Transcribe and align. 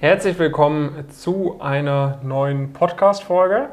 Herzlich 0.00 0.38
willkommen 0.38 1.10
zu 1.10 1.60
einer 1.60 2.20
neuen 2.22 2.72
Podcast-Folge. 2.72 3.68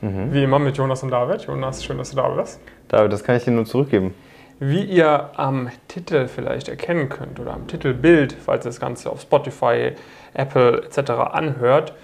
Mhm. 0.00 0.32
Wie 0.32 0.44
immer 0.44 0.60
mit 0.60 0.76
Jonas 0.76 1.02
und 1.02 1.10
David. 1.10 1.42
Jonas, 1.42 1.82
schön, 1.82 1.98
dass 1.98 2.10
du 2.10 2.16
da 2.18 2.28
bist. 2.28 2.60
David, 2.86 3.12
das 3.12 3.24
kann 3.24 3.34
ich 3.34 3.42
dir 3.42 3.50
nur 3.50 3.64
zurückgeben. 3.64 4.14
Wie 4.60 4.84
ihr 4.84 5.30
am 5.34 5.70
Titel 5.88 6.28
vielleicht 6.28 6.68
erkennen 6.68 7.08
könnt 7.08 7.40
oder 7.40 7.54
am 7.54 7.66
Titelbild, 7.66 8.32
falls 8.32 8.64
ihr 8.64 8.68
das 8.68 8.78
Ganze 8.78 9.10
auf 9.10 9.22
Spotify, 9.22 9.94
Apple 10.34 10.84
etc. 10.84 11.10
anhört, 11.32 11.94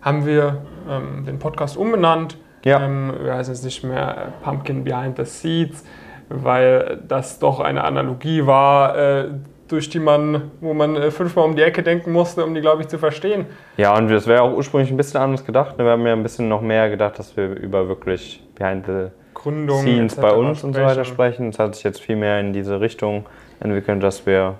haben 0.00 0.26
wir 0.26 0.62
ähm, 0.90 1.24
den 1.24 1.38
Podcast 1.38 1.76
umbenannt. 1.76 2.38
Ja. 2.64 2.84
Ähm, 2.84 3.14
wir 3.22 3.34
heißen 3.34 3.54
jetzt 3.54 3.62
nicht 3.62 3.84
mehr 3.84 4.32
Pumpkin 4.42 4.82
Behind 4.82 5.16
the 5.16 5.24
Seeds, 5.24 5.84
weil 6.28 7.04
das 7.06 7.38
doch 7.38 7.60
eine 7.60 7.84
Analogie 7.84 8.46
war, 8.46 8.98
äh, 8.98 9.28
durch 9.68 9.90
die 9.90 9.98
man, 9.98 10.50
wo 10.60 10.74
man 10.74 10.96
äh, 10.96 11.10
fünfmal 11.10 11.44
um 11.44 11.56
die 11.56 11.62
Ecke 11.62 11.82
denken 11.82 12.12
musste, 12.12 12.44
um 12.44 12.54
die, 12.54 12.60
glaube 12.60 12.82
ich, 12.82 12.88
zu 12.88 12.98
verstehen. 12.98 13.46
Ja, 13.76 13.96
und 13.96 14.08
das 14.08 14.26
wäre 14.26 14.42
auch 14.42 14.54
ursprünglich 14.56 14.90
ein 14.90 14.96
bisschen 14.96 15.20
anders 15.20 15.44
gedacht. 15.44 15.78
ne? 15.78 15.84
Wir 15.84 15.92
haben 15.92 16.06
ja 16.06 16.12
ein 16.12 16.22
bisschen 16.22 16.48
noch 16.48 16.60
mehr 16.60 16.90
gedacht, 16.90 17.18
dass 17.18 17.36
wir 17.36 17.54
über 17.56 17.88
wirklich 17.88 18.42
Behind 18.56 18.86
the 18.86 19.06
Gründung 19.34 19.80
Scenes 19.82 20.16
bei 20.16 20.32
uns 20.32 20.64
und 20.64 20.74
so 20.74 20.80
weiter 20.82 21.04
sprechen. 21.04 21.50
Es 21.50 21.58
hat 21.58 21.74
sich 21.74 21.84
jetzt 21.84 22.00
viel 22.00 22.16
mehr 22.16 22.40
in 22.40 22.52
diese 22.52 22.80
Richtung 22.80 23.26
entwickelt, 23.60 24.02
dass 24.02 24.26
wir 24.26 24.56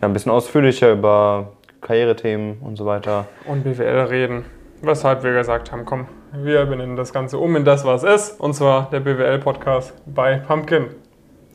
ein 0.00 0.12
bisschen 0.12 0.32
ausführlicher 0.32 0.92
über 0.92 1.52
Karrierethemen 1.80 2.58
und 2.60 2.76
so 2.76 2.86
weiter. 2.86 3.26
und 3.46 3.62
BWL 3.62 4.06
reden. 4.06 4.44
Weshalb 4.82 5.22
wir 5.22 5.32
gesagt 5.32 5.72
haben, 5.72 5.84
komm, 5.84 6.08
wir 6.32 6.66
benennen 6.66 6.96
das 6.96 7.12
Ganze 7.12 7.38
um 7.38 7.56
in 7.56 7.64
das, 7.64 7.84
was 7.86 8.02
es 8.02 8.28
ist. 8.28 8.40
Und 8.40 8.54
zwar 8.54 8.90
der 8.90 9.00
BWL-Podcast 9.00 9.94
bei 10.06 10.36
Pumpkin. 10.38 10.88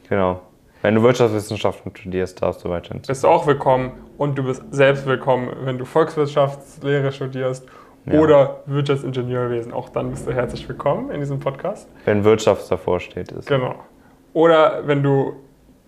Genau. 0.07 0.41
Wenn 0.81 0.95
du 0.95 1.03
Wirtschaftswissenschaften 1.03 1.91
studierst, 1.95 2.41
darfst 2.41 2.63
du 2.63 2.69
weiterhin. 2.69 3.01
Bist 3.05 3.23
du 3.23 3.27
auch 3.27 3.45
willkommen 3.45 3.91
und 4.17 4.37
du 4.37 4.43
bist 4.43 4.63
selbst 4.71 5.05
willkommen, 5.05 5.49
wenn 5.63 5.77
du 5.77 5.83
Volkswirtschaftslehre 5.85 7.11
studierst 7.11 7.67
Ja. 8.05 8.19
oder 8.19 8.61
Wirtschaftsingenieurwesen. 8.65 9.73
Auch 9.73 9.89
dann 9.89 10.11
bist 10.11 10.25
du 10.27 10.31
herzlich 10.33 10.67
willkommen 10.69 11.11
in 11.11 11.19
diesem 11.19 11.39
Podcast. 11.39 11.89
Wenn 12.05 12.23
Wirtschaft 12.23 12.71
davor 12.71 12.99
steht. 13.01 13.29
Ist. 13.31 13.47
Genau. 13.47 13.75
Oder 14.33 14.83
wenn 14.87 15.03
du 15.03 15.33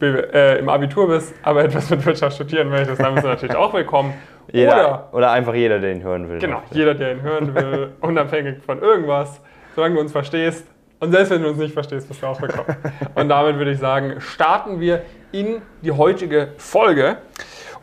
äh, 0.01 0.59
im 0.59 0.67
Abitur 0.67 1.07
bist, 1.07 1.33
aber 1.43 1.63
etwas 1.63 1.89
mit 1.89 2.05
Wirtschaft 2.05 2.35
studieren 2.35 2.69
möchtest, 2.69 2.99
dann 3.01 3.13
bist 3.13 3.23
du 3.25 3.29
natürlich 3.29 3.55
auch 3.55 3.73
willkommen. 3.73 4.13
Oder 4.51 4.59
Jeder, 4.59 5.09
oder 5.13 5.31
einfach 5.31 5.53
jeder, 5.53 5.79
der 5.79 5.91
ihn 5.93 6.03
hören 6.03 6.27
will. 6.27 6.39
Genau, 6.39 6.57
möchte. 6.59 6.75
jeder, 6.75 6.93
der 6.95 7.11
ihn 7.13 7.21
hören 7.21 7.55
will, 7.55 7.91
unabhängig 8.01 8.57
von 8.65 8.81
irgendwas, 8.81 9.39
solange 9.75 9.95
du 9.95 10.01
uns 10.01 10.11
verstehst. 10.11 10.67
Und 11.01 11.11
selbst 11.11 11.31
wenn 11.31 11.41
du 11.41 11.49
uns 11.49 11.57
nicht 11.57 11.73
verstehst, 11.73 12.07
bist 12.07 12.21
du 12.21 12.27
auch 12.27 12.39
willkommen. 12.39 12.75
Und 13.15 13.27
damit 13.29 13.55
würde 13.57 13.71
ich 13.71 13.79
sagen, 13.79 14.21
starten 14.21 14.79
wir 14.79 15.01
in 15.31 15.61
die 15.81 15.91
heutige 15.91 16.49
Folge. 16.57 17.17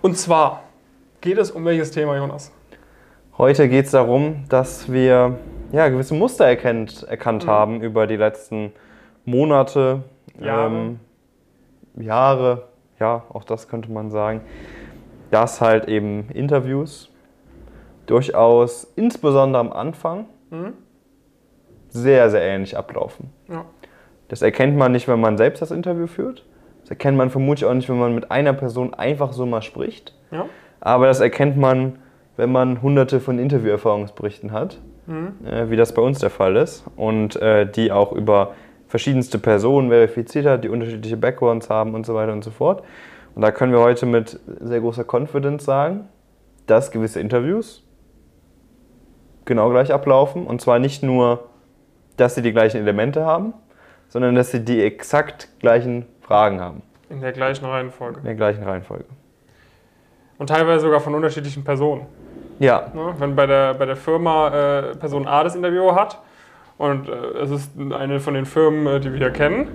Und 0.02 0.16
zwar 0.16 0.62
geht 1.20 1.36
es 1.38 1.50
um 1.50 1.64
welches 1.64 1.90
Thema, 1.90 2.16
Jonas? 2.16 2.52
Heute 3.36 3.68
geht 3.68 3.86
es 3.86 3.90
darum, 3.90 4.44
dass 4.48 4.90
wir 4.92 5.36
ja, 5.72 5.88
gewisse 5.88 6.14
Muster 6.14 6.46
erkennt, 6.46 7.02
erkannt 7.08 7.44
Mhm. 7.44 7.48
haben 7.50 7.80
über 7.82 8.06
die 8.06 8.16
letzten 8.16 8.72
Monate, 9.24 10.04
Jahre. 10.40 10.66
ähm, 10.76 11.00
Jahre, 11.96 12.68
ja, 13.00 13.24
auch 13.30 13.42
das 13.42 13.66
könnte 13.68 13.90
man 13.90 14.10
sagen, 14.12 14.42
dass 15.32 15.60
halt 15.60 15.88
eben 15.88 16.30
Interviews 16.30 17.10
durchaus, 18.06 18.84
insbesondere 18.94 19.58
am 19.60 19.72
Anfang, 19.72 20.26
Mhm. 20.50 20.74
Sehr, 21.88 22.30
sehr 22.30 22.42
ähnlich 22.42 22.76
ablaufen. 22.76 23.30
Ja. 23.48 23.64
Das 24.28 24.42
erkennt 24.42 24.76
man 24.76 24.92
nicht, 24.92 25.08
wenn 25.08 25.20
man 25.20 25.36
selbst 25.38 25.62
das 25.62 25.70
Interview 25.70 26.06
führt. 26.06 26.44
Das 26.82 26.90
erkennt 26.90 27.16
man 27.16 27.30
vermutlich 27.30 27.68
auch 27.68 27.74
nicht, 27.74 27.88
wenn 27.88 27.98
man 27.98 28.14
mit 28.14 28.30
einer 28.30 28.52
Person 28.52 28.94
einfach 28.94 29.32
so 29.32 29.46
mal 29.46 29.62
spricht. 29.62 30.14
Ja. 30.30 30.46
Aber 30.80 31.06
das 31.06 31.20
erkennt 31.20 31.56
man, 31.56 31.98
wenn 32.36 32.52
man 32.52 32.82
hunderte 32.82 33.20
von 33.20 33.38
Interviewerfahrungsberichten 33.38 34.52
hat, 34.52 34.78
Mhm. 35.06 35.46
äh, 35.46 35.70
wie 35.70 35.76
das 35.76 35.92
bei 35.94 36.02
uns 36.02 36.18
der 36.18 36.30
Fall 36.30 36.56
ist. 36.56 36.84
Und 36.96 37.36
äh, 37.36 37.70
die 37.70 37.90
auch 37.90 38.12
über 38.12 38.52
verschiedenste 38.86 39.38
Personen 39.38 39.88
verifiziert 39.88 40.46
hat, 40.46 40.64
die 40.64 40.68
unterschiedliche 40.68 41.16
Backgrounds 41.16 41.68
haben 41.70 41.94
und 41.94 42.04
so 42.06 42.14
weiter 42.14 42.32
und 42.32 42.44
so 42.44 42.50
fort. 42.50 42.82
Und 43.34 43.42
da 43.42 43.50
können 43.50 43.72
wir 43.72 43.80
heute 43.80 44.06
mit 44.06 44.38
sehr 44.60 44.80
großer 44.80 45.04
Confidence 45.10 45.64
sagen, 45.64 46.08
dass 46.66 46.90
gewisse 46.90 47.20
Interviews 47.20 47.84
genau 49.44 49.70
gleich 49.70 49.92
ablaufen. 49.92 50.46
Und 50.46 50.60
zwar 50.60 50.78
nicht 50.78 51.02
nur, 51.02 51.47
dass 52.18 52.34
sie 52.34 52.42
die 52.42 52.52
gleichen 52.52 52.78
Elemente 52.78 53.24
haben, 53.24 53.54
sondern 54.08 54.34
dass 54.34 54.50
sie 54.50 54.64
die 54.64 54.82
exakt 54.82 55.48
gleichen 55.60 56.06
Fragen 56.20 56.60
haben. 56.60 56.82
In 57.10 57.20
der 57.20 57.32
gleichen 57.32 57.64
Reihenfolge. 57.64 58.18
In 58.18 58.24
der 58.24 58.34
gleichen 58.34 58.62
Reihenfolge. 58.62 59.04
Und 60.38 60.48
teilweise 60.48 60.80
sogar 60.80 61.00
von 61.00 61.14
unterschiedlichen 61.14 61.64
Personen. 61.64 62.06
Ja, 62.58 62.90
Ne? 62.92 63.14
Wenn 63.18 63.36
bei 63.36 63.46
der, 63.46 63.74
bei 63.74 63.86
der 63.86 63.96
Firma 63.96 64.48
äh, 64.48 64.96
Person 64.96 65.26
A 65.26 65.44
das 65.44 65.54
Interview 65.54 65.94
hat 65.94 66.20
und 66.76 67.08
äh, 67.08 67.12
es 67.42 67.50
ist 67.50 67.70
eine 67.78 68.20
von 68.20 68.34
den 68.34 68.46
Firmen, 68.46 68.86
äh, 68.86 69.00
die 69.00 69.12
wir 69.12 69.18
hier 69.18 69.30
kennen, 69.30 69.68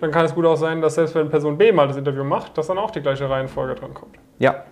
dann 0.00 0.10
kann 0.10 0.24
es 0.24 0.34
gut 0.34 0.44
auch 0.46 0.56
sein, 0.56 0.80
dass 0.80 0.94
selbst 0.94 1.14
wenn 1.14 1.28
Person 1.28 1.58
B 1.58 1.72
mal 1.72 1.86
das 1.86 1.96
Interview 1.96 2.24
macht, 2.24 2.56
dass 2.56 2.68
dann 2.68 2.78
auch 2.78 2.90
die 2.90 3.00
gleiche 3.00 3.28
Reihenfolge 3.28 3.74
dran 3.74 3.94
kommt. 3.94 4.16
Ja, 4.38 4.64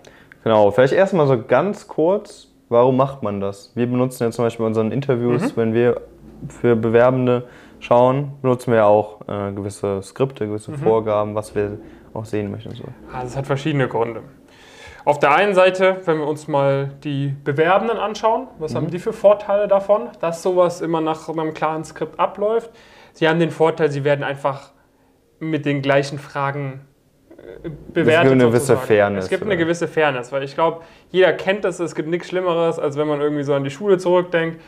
genau. 0.43 0.71
Vielleicht 0.71 0.93
erstmal 0.93 1.27
so 1.27 1.41
ganz 1.41 1.87
kurz, 1.87 2.47
warum 2.69 2.97
macht 2.97 3.23
man 3.23 3.39
das? 3.39 3.71
Wir 3.75 3.87
benutzen 3.87 4.23
ja 4.23 4.31
zum 4.31 4.45
Beispiel 4.45 4.63
bei 4.63 4.67
unseren 4.67 4.91
Interviews, 4.91 5.55
wenn 5.55 5.73
wir 5.73 6.01
für 6.47 6.75
Bewerbende 6.75 7.47
schauen, 7.79 8.33
benutzen 8.41 8.73
wir 8.73 8.85
auch 8.85 9.21
äh, 9.27 9.51
gewisse 9.51 10.01
Skripte, 10.01 10.47
gewisse 10.47 10.73
Vorgaben, 10.73 11.35
was 11.35 11.55
wir 11.55 11.77
auch 12.13 12.25
sehen 12.25 12.51
möchten 12.51 12.71
so. 12.75 12.83
Also 13.13 13.27
es 13.27 13.37
hat 13.37 13.47
verschiedene 13.47 13.87
Gründe. 13.87 14.21
Auf 15.05 15.19
der 15.19 15.33
einen 15.33 15.55
Seite, 15.55 15.97
wenn 16.05 16.17
wir 16.17 16.27
uns 16.27 16.47
mal 16.47 16.91
die 17.03 17.33
Bewerbenden 17.43 17.97
anschauen, 17.97 18.47
was 18.59 18.75
haben 18.75 18.89
die 18.89 18.99
für 18.99 19.13
Vorteile 19.13 19.67
davon, 19.67 20.09
dass 20.19 20.43
sowas 20.43 20.81
immer 20.81 21.01
nach 21.01 21.29
einem 21.29 21.53
klaren 21.53 21.83
Skript 21.83 22.19
abläuft? 22.19 22.69
Sie 23.13 23.27
haben 23.27 23.39
den 23.39 23.51
Vorteil, 23.51 23.89
sie 23.91 24.03
werden 24.03 24.23
einfach 24.23 24.71
mit 25.39 25.65
den 25.65 25.81
gleichen 25.81 26.19
Fragen 26.19 26.81
äh, 27.63 27.69
bewertet. 27.93 28.33
eine 28.33 28.43
gewisse 28.45 28.65
sozusagen. 28.67 28.87
Fairness, 28.87 29.23
Es 29.25 29.29
gibt 29.29 29.43
eine 29.43 29.51
oder? 29.51 29.57
gewisse 29.63 29.87
Fairness, 29.87 30.31
weil 30.31 30.43
ich 30.43 30.53
glaube, 30.53 30.81
jeder 31.11 31.31
kennt 31.33 31.63
das, 31.63 31.79
es 31.79 31.95
gibt 31.95 32.09
nichts 32.09 32.27
Schlimmeres, 32.27 32.77
als 32.77 32.97
wenn 32.97 33.07
man 33.07 33.21
irgendwie 33.21 33.43
so 33.43 33.53
an 33.53 33.63
die 33.63 33.71
Schule 33.71 33.97
zurückdenkt 33.97 34.61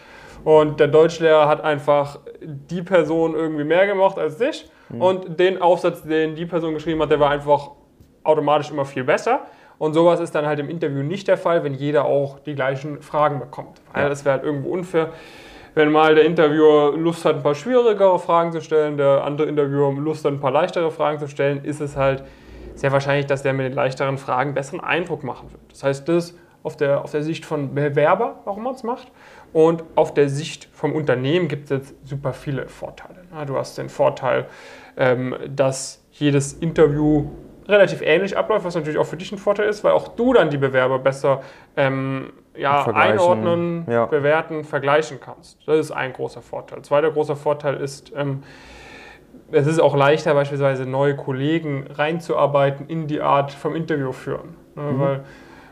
und 0.43 0.79
der 0.79 0.87
Deutschlehrer 0.87 1.47
hat 1.47 1.61
einfach 1.63 2.19
die 2.41 2.81
Person 2.81 3.33
irgendwie 3.35 3.63
mehr 3.63 3.87
gemocht 3.87 4.17
als 4.17 4.37
dich 4.37 4.69
Mhm. 4.89 5.01
und 5.01 5.39
den 5.39 5.61
Aufsatz, 5.61 6.03
den 6.03 6.35
die 6.35 6.45
Person 6.45 6.73
geschrieben 6.73 7.01
hat, 7.01 7.09
der 7.11 7.19
war 7.19 7.29
einfach 7.29 7.71
automatisch 8.23 8.71
immer 8.71 8.85
viel 8.85 9.03
besser. 9.03 9.41
Und 9.77 9.93
sowas 9.93 10.19
ist 10.19 10.35
dann 10.35 10.45
halt 10.45 10.59
im 10.59 10.69
Interview 10.69 11.01
nicht 11.01 11.27
der 11.27 11.37
Fall, 11.37 11.63
wenn 11.63 11.73
jeder 11.73 12.05
auch 12.05 12.37
die 12.39 12.53
gleichen 12.55 13.01
Fragen 13.01 13.39
bekommt. 13.39 13.81
Weil 13.93 14.03
Ja. 14.03 14.09
das 14.09 14.25
wäre 14.25 14.35
halt 14.35 14.43
irgendwo 14.43 14.69
unfair. 14.69 15.09
Wenn 15.73 15.91
mal 15.91 16.13
der 16.13 16.25
Interviewer 16.25 16.95
Lust 16.97 17.23
hat, 17.25 17.37
ein 17.37 17.43
paar 17.43 17.55
schwierigere 17.55 18.19
Fragen 18.19 18.51
zu 18.51 18.61
stellen, 18.61 18.97
der 18.97 19.23
andere 19.23 19.47
Interviewer 19.47 19.91
Lust 19.93 20.23
hat, 20.25 20.33
ein 20.33 20.39
paar 20.39 20.51
leichtere 20.51 20.91
Fragen 20.91 21.17
zu 21.17 21.27
stellen, 21.27 21.63
ist 21.63 21.79
es 21.81 21.95
halt 21.95 22.23
sehr 22.75 22.91
wahrscheinlich, 22.91 23.25
dass 23.25 23.41
der 23.43 23.53
mit 23.53 23.65
den 23.65 23.73
leichteren 23.73 24.17
Fragen 24.17 24.53
besseren 24.53 24.81
Eindruck 24.81 25.23
machen 25.23 25.49
wird. 25.51 25.61
Das 25.71 25.83
heißt, 25.83 26.07
das 26.09 26.37
auf 26.63 26.75
der, 26.77 27.03
auf 27.03 27.11
der 27.11 27.23
Sicht 27.23 27.45
von 27.45 27.73
Bewerber, 27.73 28.41
warum 28.45 28.63
man 28.63 28.75
es 28.75 28.83
macht. 28.83 29.07
Und 29.53 29.83
auf 29.95 30.13
der 30.13 30.29
Sicht 30.29 30.69
vom 30.71 30.93
Unternehmen 30.93 31.47
gibt 31.47 31.65
es 31.65 31.69
jetzt 31.69 32.07
super 32.07 32.33
viele 32.33 32.67
Vorteile. 32.67 33.21
Du 33.45 33.57
hast 33.57 33.77
den 33.77 33.89
Vorteil, 33.89 34.45
ähm, 34.97 35.35
dass 35.53 36.03
jedes 36.11 36.53
Interview 36.53 37.29
relativ 37.67 38.01
ähnlich 38.01 38.37
abläuft, 38.37 38.65
was 38.65 38.75
natürlich 38.75 38.99
auch 38.99 39.05
für 39.05 39.17
dich 39.17 39.31
ein 39.31 39.37
Vorteil 39.37 39.67
ist, 39.67 39.83
weil 39.83 39.93
auch 39.93 40.09
du 40.09 40.33
dann 40.33 40.49
die 40.49 40.57
Bewerber 40.57 40.99
besser 40.99 41.41
ähm, 41.77 42.33
ja, 42.55 42.85
einordnen, 42.85 43.85
ja. 43.89 44.05
bewerten, 44.05 44.63
vergleichen 44.63 45.19
kannst. 45.19 45.57
Das 45.67 45.79
ist 45.79 45.91
ein 45.91 46.13
großer 46.13 46.41
Vorteil. 46.41 46.81
Zweiter 46.81 47.11
großer 47.11 47.35
Vorteil 47.35 47.77
ist, 47.77 48.11
ähm, 48.15 48.43
es 49.51 49.67
ist 49.67 49.79
auch 49.79 49.95
leichter, 49.95 50.33
beispielsweise 50.33 50.85
neue 50.85 51.15
Kollegen 51.15 51.87
reinzuarbeiten 51.89 52.87
in 52.87 53.07
die 53.07 53.21
Art 53.21 53.51
vom 53.51 53.75
Interview 53.75 54.11
führen. 54.11 54.55
Ne? 54.75 54.83
Mhm. 54.83 54.99
Weil, 54.99 55.23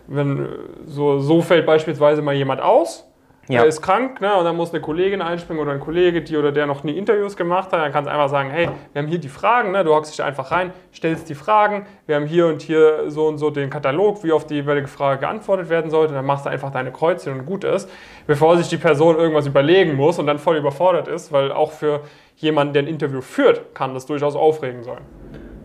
wenn 0.07 0.45
äh, 0.45 0.49
so, 0.85 1.19
so 1.19 1.41
fällt 1.41 1.65
beispielsweise 1.65 2.21
mal 2.21 2.35
jemand 2.35 2.61
aus, 2.61 3.08
Ja. 3.49 3.61
der 3.61 3.67
ist 3.67 3.81
krank, 3.81 4.21
ne? 4.21 4.35
und 4.35 4.45
dann 4.45 4.55
muss 4.55 4.71
eine 4.71 4.79
Kollegin 4.79 5.23
einspringen 5.23 5.59
oder 5.61 5.71
ein 5.71 5.79
Kollege, 5.79 6.21
die 6.21 6.37
oder 6.37 6.51
der 6.51 6.67
noch 6.67 6.83
nie 6.83 6.95
Interviews 6.95 7.35
gemacht 7.35 7.71
hat, 7.71 7.81
dann 7.81 7.91
kannst 7.91 8.07
du 8.07 8.13
einfach 8.13 8.29
sagen, 8.29 8.51
hey, 8.51 8.69
wir 8.93 9.01
haben 9.01 9.09
hier 9.09 9.17
die 9.17 9.27
Fragen, 9.27 9.71
ne? 9.71 9.83
du 9.83 9.91
hockst 9.91 10.13
dich 10.13 10.23
einfach 10.23 10.51
rein, 10.51 10.71
stellst 10.93 11.27
die 11.29 11.33
Fragen, 11.33 11.87
wir 12.05 12.15
haben 12.15 12.27
hier 12.27 12.45
und 12.45 12.61
hier 12.61 13.09
so 13.09 13.27
und 13.27 13.39
so 13.39 13.49
den 13.49 13.71
Katalog, 13.71 14.23
wie 14.23 14.31
auf 14.31 14.45
die 14.45 14.53
jeweilige 14.53 14.87
Frage 14.87 15.21
geantwortet 15.21 15.69
werden 15.69 15.89
sollte, 15.89 16.13
dann 16.13 16.27
machst 16.27 16.45
du 16.45 16.51
einfach 16.51 16.69
deine 16.69 16.91
Kreuzchen 16.91 17.39
und 17.39 17.45
gut 17.47 17.63
ist, 17.63 17.89
bevor 18.27 18.55
sich 18.55 18.67
die 18.67 18.77
Person 18.77 19.17
irgendwas 19.17 19.47
überlegen 19.47 19.95
muss 19.95 20.19
und 20.19 20.27
dann 20.27 20.37
voll 20.37 20.57
überfordert 20.57 21.07
ist, 21.07 21.31
weil 21.31 21.51
auch 21.51 21.71
für 21.71 22.01
jemanden, 22.35 22.73
der 22.73 22.83
ein 22.83 22.87
Interview 22.87 23.21
führt, 23.21 23.73
kann 23.73 23.95
das 23.95 24.05
durchaus 24.05 24.35
aufregend 24.35 24.85
sein. 24.85 25.01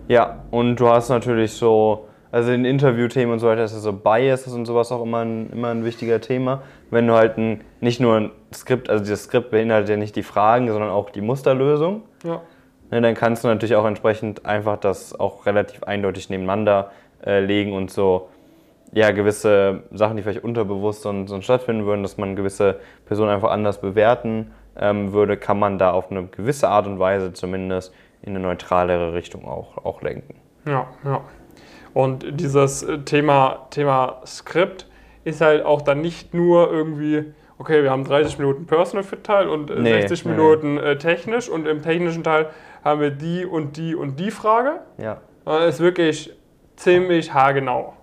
Ja, 0.08 0.44
und 0.50 0.76
du 0.76 0.88
hast 0.88 1.10
natürlich 1.10 1.52
so, 1.52 2.08
also 2.34 2.50
in 2.50 2.64
Interviewthemen 2.64 3.32
und 3.32 3.38
so 3.38 3.46
weiter 3.46 3.62
ist 3.62 3.74
ja 3.74 3.78
so 3.78 3.92
Biases 3.92 4.52
und 4.54 4.66
sowas 4.66 4.90
auch 4.90 5.04
immer 5.04 5.24
ein, 5.24 5.50
immer 5.50 5.68
ein 5.68 5.84
wichtiger 5.84 6.20
Thema. 6.20 6.64
Wenn 6.90 7.06
du 7.06 7.14
halt 7.14 7.38
ein, 7.38 7.60
nicht 7.80 8.00
nur 8.00 8.16
ein 8.16 8.30
Skript, 8.52 8.90
also 8.90 9.04
dieses 9.04 9.22
Skript 9.22 9.52
beinhaltet 9.52 9.90
ja 9.90 9.96
nicht 9.96 10.16
die 10.16 10.24
Fragen, 10.24 10.66
sondern 10.66 10.90
auch 10.90 11.10
die 11.10 11.20
Musterlösung. 11.20 12.02
Ja. 12.24 12.40
Ne, 12.90 13.00
dann 13.00 13.14
kannst 13.14 13.44
du 13.44 13.48
natürlich 13.48 13.76
auch 13.76 13.84
entsprechend 13.84 14.44
einfach 14.46 14.78
das 14.78 15.18
auch 15.18 15.46
relativ 15.46 15.84
eindeutig 15.84 16.28
nebeneinander 16.28 16.90
äh, 17.24 17.38
legen 17.38 17.72
und 17.72 17.92
so 17.92 18.28
ja, 18.92 19.12
gewisse 19.12 19.84
Sachen, 19.92 20.16
die 20.16 20.24
vielleicht 20.24 20.42
unterbewusst 20.42 21.02
so, 21.02 21.26
so 21.26 21.40
stattfinden 21.40 21.86
würden, 21.86 22.02
dass 22.02 22.16
man 22.16 22.34
gewisse 22.34 22.80
Personen 23.06 23.30
einfach 23.30 23.52
anders 23.52 23.80
bewerten 23.80 24.50
ähm, 24.76 25.12
würde, 25.12 25.36
kann 25.36 25.60
man 25.60 25.78
da 25.78 25.92
auf 25.92 26.10
eine 26.10 26.24
gewisse 26.26 26.68
Art 26.68 26.88
und 26.88 26.98
Weise 26.98 27.32
zumindest 27.32 27.94
in 28.22 28.30
eine 28.30 28.40
neutralere 28.40 29.14
Richtung 29.14 29.46
auch, 29.46 29.84
auch 29.84 30.02
lenken. 30.02 30.34
Ja, 30.66 30.88
ja. 31.04 31.20
Und 31.92 32.40
dieses 32.40 32.82
äh, 32.82 32.98
Thema, 32.98 33.66
Thema 33.70 34.20
Skript 34.26 34.88
ist 35.24 35.40
halt 35.40 35.64
auch 35.64 35.82
dann 35.82 36.00
nicht 36.00 36.34
nur 36.34 36.70
irgendwie, 36.70 37.32
okay, 37.58 37.82
wir 37.82 37.90
haben 37.90 38.04
30 38.04 38.38
Minuten 38.38 38.66
Personal 38.66 39.04
Fit 39.04 39.24
Teil 39.24 39.48
und 39.48 39.70
äh, 39.70 39.78
nee, 39.78 40.00
60 40.00 40.24
nee. 40.24 40.32
Minuten 40.32 40.76
äh, 40.76 40.98
technisch 40.98 41.48
und 41.48 41.66
im 41.66 41.82
technischen 41.82 42.24
Teil 42.24 42.50
haben 42.84 43.00
wir 43.00 43.10
die 43.10 43.46
und 43.46 43.76
die 43.76 43.94
und 43.94 44.18
die 44.18 44.30
Frage. 44.30 44.80
Ja. 44.98 45.20
Das 45.44 45.74
ist 45.74 45.80
wirklich 45.80 46.36
ziemlich 46.76 47.32
haargenau. 47.32 47.94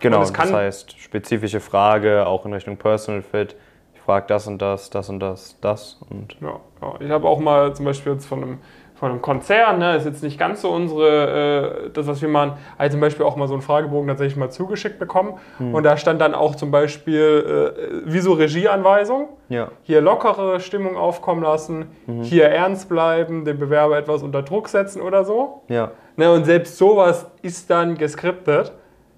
Genau, 0.00 0.20
das 0.20 0.52
heißt 0.52 0.98
spezifische 0.98 1.60
Frage, 1.60 2.26
auch 2.26 2.44
in 2.44 2.52
Richtung 2.52 2.76
Personal 2.76 3.22
Fit. 3.22 3.56
Ich 3.94 4.00
frage 4.00 4.26
das 4.28 4.46
und 4.46 4.60
das, 4.60 4.90
das 4.90 5.08
und 5.08 5.20
das, 5.20 5.58
das 5.60 6.00
und. 6.10 6.36
Ja, 6.40 6.60
ja. 6.82 6.94
ich 7.00 7.10
habe 7.10 7.26
auch 7.26 7.38
mal 7.38 7.74
zum 7.74 7.86
Beispiel 7.86 8.12
jetzt 8.12 8.26
von 8.26 8.42
einem 8.42 8.58
von 8.96 9.10
einem 9.10 9.20
Konzern, 9.20 9.78
ne, 9.78 9.96
ist 9.96 10.06
jetzt 10.06 10.22
nicht 10.22 10.38
ganz 10.38 10.62
so 10.62 10.70
unsere, 10.70 11.84
äh, 11.86 11.90
das, 11.90 12.06
was 12.06 12.22
wir 12.22 12.30
machen, 12.30 12.54
also 12.78 12.94
zum 12.94 13.00
Beispiel 13.02 13.26
auch 13.26 13.36
mal 13.36 13.46
so 13.46 13.52
einen 13.52 13.62
Fragebogen 13.62 14.08
tatsächlich 14.08 14.36
mal 14.36 14.50
zugeschickt 14.50 14.98
bekommen. 14.98 15.34
Hm. 15.58 15.74
Und 15.74 15.82
da 15.84 15.98
stand 15.98 16.20
dann 16.20 16.34
auch 16.34 16.54
zum 16.54 16.70
Beispiel, 16.70 17.74
äh, 17.76 18.10
wie 18.10 18.20
so 18.20 18.32
Regieanweisung. 18.32 19.28
Ja. 19.50 19.68
Hier 19.82 20.00
lockere 20.00 20.60
Stimmung 20.60 20.96
aufkommen 20.96 21.42
lassen, 21.42 21.86
mhm. 22.06 22.22
hier 22.22 22.46
ernst 22.46 22.88
bleiben, 22.88 23.44
den 23.44 23.58
Bewerber 23.58 23.96
etwas 23.96 24.24
unter 24.24 24.42
Druck 24.42 24.68
setzen 24.68 25.00
oder 25.00 25.24
so. 25.24 25.62
Ja. 25.68 25.92
Ne, 26.16 26.32
und 26.32 26.44
selbst 26.44 26.78
sowas 26.78 27.30
ist 27.42 27.70
dann 27.70 27.96
geskriptet, 27.96 28.72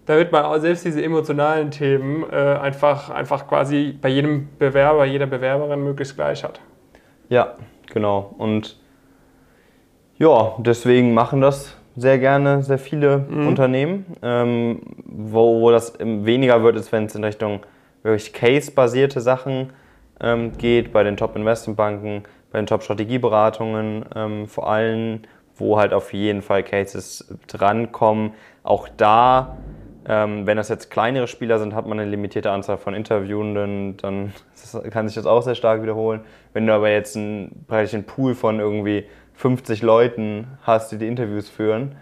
damit 0.07 0.33
man 0.33 0.45
auch 0.45 0.59
selbst 0.59 0.85
diese 0.85 1.03
emotionalen 1.03 1.71
Themen 1.71 2.25
äh, 2.31 2.35
einfach, 2.35 3.11
einfach 3.11 3.47
quasi 3.47 3.97
bei 4.01 4.09
jedem 4.09 4.49
Bewerber, 4.59 5.05
jeder 5.05 5.27
Bewerberin 5.27 5.83
möglichst 5.83 6.17
gleich 6.17 6.43
hat. 6.43 6.61
Ja, 7.29 7.55
genau. 7.93 8.35
Und 8.39 8.77
ja, 10.19 10.55
deswegen 10.59 11.15
machen 11.15 11.41
das 11.41 11.77
sehr 11.97 12.19
gerne 12.19 12.63
sehr 12.63 12.79
viele 12.79 13.19
mhm. 13.29 13.49
Unternehmen. 13.49 14.07
Ähm, 14.23 14.81
wo, 15.05 15.61
wo 15.61 15.71
das 15.71 15.95
weniger 15.99 16.63
wird, 16.63 16.77
ist, 16.77 16.93
wenn 16.93 17.07
es 17.07 17.15
in 17.15 17.25
Richtung 17.25 17.61
wirklich 18.03 18.33
Case-basierte 18.33 19.21
Sachen 19.21 19.71
ähm, 20.21 20.53
geht, 20.59 20.93
bei 20.93 21.03
den 21.03 21.17
Top-Investmentbanken, 21.17 22.25
bei 22.53 22.61
den 22.61 22.67
Top-Strategieberatungen 22.67 24.05
ähm, 24.15 24.47
vor 24.47 24.71
allem, 24.71 25.23
wo 25.57 25.79
halt 25.79 25.93
auf 25.93 26.13
jeden 26.13 26.43
Fall 26.43 26.63
Cases 26.63 27.35
drankommen. 27.49 28.33
Auch 28.63 28.89
da, 28.97 29.57
ähm, 30.07 30.47
wenn 30.47 30.57
das 30.57 30.69
jetzt 30.69 30.91
kleinere 30.91 31.27
Spieler 31.27 31.59
sind, 31.59 31.75
hat 31.75 31.87
man 31.87 31.99
eine 31.99 32.09
limitierte 32.09 32.51
Anzahl 32.51 32.79
von 32.79 32.95
Interviewenden, 32.95 33.97
dann 33.97 34.33
kann 34.91 35.09
sich 35.09 35.17
das 35.17 35.27
auch 35.27 35.43
sehr 35.43 35.57
stark 35.57 35.83
wiederholen. 35.83 36.21
Wenn 36.53 36.67
du 36.67 36.73
aber 36.73 36.91
jetzt 36.91 37.17
einen, 37.17 37.65
praktisch 37.67 37.95
einen 37.95 38.05
Pool 38.05 38.35
von 38.35 38.61
irgendwie 38.61 39.05
50 39.39 39.83
Leuten 39.83 40.49
hast, 40.63 40.91
die 40.91 40.99
die 40.99 41.07
Interviews 41.07 41.49
führen, 41.49 41.95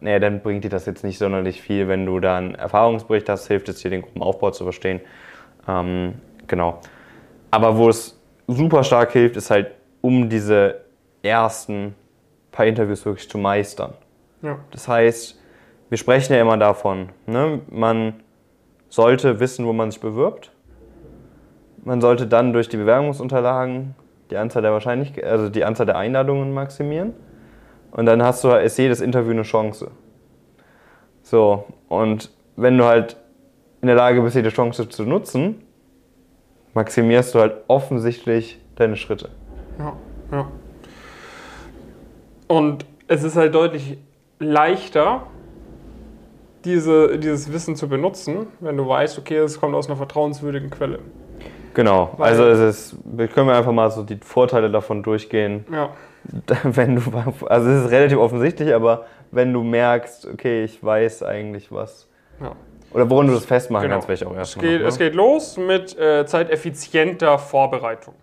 naja, 0.00 0.18
dann 0.18 0.40
bringt 0.40 0.64
dir 0.64 0.70
das 0.70 0.86
jetzt 0.86 1.04
nicht 1.04 1.18
sonderlich 1.18 1.62
viel. 1.62 1.86
Wenn 1.86 2.04
du 2.04 2.18
da 2.18 2.36
einen 2.36 2.56
Erfahrungsbericht 2.56 3.28
hast, 3.28 3.46
hilft 3.46 3.68
es 3.68 3.80
dir, 3.80 3.90
den 3.90 4.02
Gruppenaufbau 4.02 4.50
zu 4.50 4.64
verstehen. 4.64 5.00
Ähm, 5.68 6.14
genau. 6.48 6.80
Aber 7.52 7.78
wo 7.78 7.88
es 7.88 8.20
super 8.48 8.82
stark 8.82 9.12
hilft, 9.12 9.36
ist 9.36 9.50
halt, 9.50 9.70
um 10.00 10.28
diese 10.28 10.80
ersten 11.22 11.94
paar 12.50 12.66
Interviews 12.66 13.06
wirklich 13.06 13.30
zu 13.30 13.38
meistern. 13.38 13.94
Ja. 14.42 14.58
Das 14.72 14.88
heißt, 14.88 15.40
wir 15.90 15.96
sprechen 15.96 16.34
ja 16.34 16.40
immer 16.40 16.58
davon, 16.58 17.10
ne? 17.26 17.60
man 17.70 18.14
sollte 18.88 19.38
wissen, 19.38 19.64
wo 19.64 19.72
man 19.72 19.92
sich 19.92 20.00
bewirbt. 20.00 20.50
Man 21.84 22.00
sollte 22.00 22.26
dann 22.26 22.52
durch 22.52 22.68
die 22.68 22.76
Bewerbungsunterlagen 22.76 23.94
die 24.30 24.36
Anzahl 24.36 24.62
der 24.62 24.72
Wahrscheinlich 24.72 25.24
also 25.24 25.48
die 25.48 25.64
Anzahl 25.64 25.86
der 25.86 25.96
Einladungen 25.96 26.52
maximieren. 26.52 27.14
Und 27.90 28.06
dann 28.06 28.22
hast 28.22 28.42
du 28.42 28.50
ist 28.50 28.78
jedes 28.78 29.00
Interview 29.00 29.30
eine 29.30 29.42
Chance. 29.42 29.90
So, 31.22 31.64
und 31.88 32.30
wenn 32.56 32.76
du 32.76 32.84
halt 32.84 33.16
in 33.80 33.86
der 33.86 33.96
Lage 33.96 34.20
bist, 34.22 34.36
jede 34.36 34.50
Chance 34.50 34.88
zu 34.88 35.04
nutzen, 35.04 35.62
maximierst 36.74 37.34
du 37.34 37.40
halt 37.40 37.56
offensichtlich 37.68 38.60
deine 38.76 38.96
Schritte. 38.96 39.30
Ja, 39.78 39.92
ja. 40.32 40.48
Und 42.48 42.84
es 43.08 43.22
ist 43.22 43.36
halt 43.36 43.54
deutlich 43.54 43.98
leichter, 44.38 45.26
diese, 46.64 47.18
dieses 47.18 47.52
Wissen 47.52 47.76
zu 47.76 47.88
benutzen, 47.88 48.46
wenn 48.60 48.76
du 48.76 48.88
weißt, 48.88 49.18
okay, 49.18 49.38
es 49.38 49.60
kommt 49.60 49.74
aus 49.74 49.86
einer 49.86 49.96
vertrauenswürdigen 49.96 50.70
Quelle. 50.70 51.00
Genau, 51.74 52.14
Weil 52.16 52.30
also 52.30 52.44
es 52.46 52.60
ist, 52.60 52.96
können 53.34 53.48
wir 53.48 53.56
einfach 53.56 53.72
mal 53.72 53.90
so 53.90 54.02
die 54.02 54.16
Vorteile 54.16 54.70
davon 54.70 55.02
durchgehen. 55.02 55.66
Ja. 55.72 55.90
Wenn 56.62 56.96
du, 56.96 57.02
also 57.46 57.68
es 57.68 57.84
ist 57.84 57.90
relativ 57.90 58.16
offensichtlich, 58.18 58.72
aber 58.72 59.04
wenn 59.30 59.52
du 59.52 59.62
merkst, 59.62 60.26
okay, 60.26 60.64
ich 60.64 60.82
weiß 60.82 61.22
eigentlich 61.22 61.70
was. 61.70 62.08
Ja. 62.40 62.52
Oder 62.92 63.10
woran 63.10 63.26
du 63.26 63.34
das 63.34 63.44
festmachen 63.44 63.84
genau. 63.84 63.96
kannst, 63.96 64.08
welche 64.08 64.26
auch 64.26 64.34
erstmal. 64.34 64.64
Es 64.64 64.70
geht, 64.70 64.86
es 64.86 64.98
geht 64.98 65.14
los 65.14 65.56
mit 65.56 65.98
äh, 65.98 66.24
zeiteffizienter 66.24 67.38
Vorbereitung. 67.38 68.14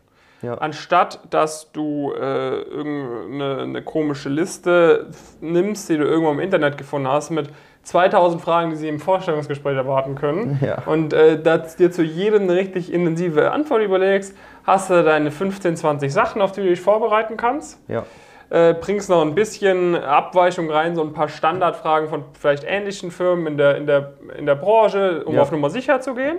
Ja. 0.42 0.56
Anstatt 0.56 1.20
dass 1.30 1.72
du 1.72 2.14
äh, 2.14 2.62
irgendeine 2.62 3.62
eine 3.62 3.82
komische 3.84 4.30
Liste 4.30 5.10
nimmst, 5.40 5.90
die 5.90 5.98
du 5.98 6.06
irgendwo 6.06 6.32
im 6.32 6.40
Internet 6.40 6.78
gefunden 6.78 7.08
hast, 7.08 7.30
mit 7.30 7.50
2000 7.84 8.42
Fragen, 8.42 8.70
die 8.70 8.76
Sie 8.76 8.88
im 8.88 9.00
Vorstellungsgespräch 9.00 9.76
erwarten 9.76 10.16
können. 10.16 10.60
Ja. 10.62 10.84
Und 10.86 11.14
äh, 11.14 11.42
dass 11.42 11.76
dir 11.76 11.92
zu 11.92 12.04
jedem 12.04 12.44
eine 12.44 12.54
richtig 12.54 12.94
intensive 12.94 13.52
Antwort 13.52 13.82
überlegst, 13.82 14.36
hast 14.64 14.90
du 14.90 15.04
deine 15.04 15.32
15, 15.32 15.76
20 15.78 16.14
Sachen, 16.14 16.42
auf 16.42 16.52
die 16.52 16.62
du 16.62 16.68
dich 16.68 16.82
vorbereiten 16.82 17.38
kannst. 17.38 17.80
Ja. 17.88 18.06
Äh, 18.50 18.74
bringst 18.74 19.10
noch 19.10 19.22
ein 19.22 19.34
bisschen 19.34 19.96
Abweichung 19.96 20.70
rein, 20.70 20.96
so 20.96 21.02
ein 21.02 21.14
paar 21.14 21.30
Standardfragen 21.30 22.10
von 22.10 22.26
vielleicht 22.40 22.64
ähnlichen 22.66 23.10
Firmen 23.10 23.48
in 23.48 23.58
der, 23.58 23.78
in 23.78 23.88
der, 23.88 24.14
in 24.38 24.46
der 24.46 24.56
Branche, 24.56 25.24
um 25.24 25.36
ja. 25.36 25.42
auf 25.42 25.52
Nummer 25.52 25.70
sicher 25.70 26.02
zu 26.02 26.14
gehen. 26.14 26.38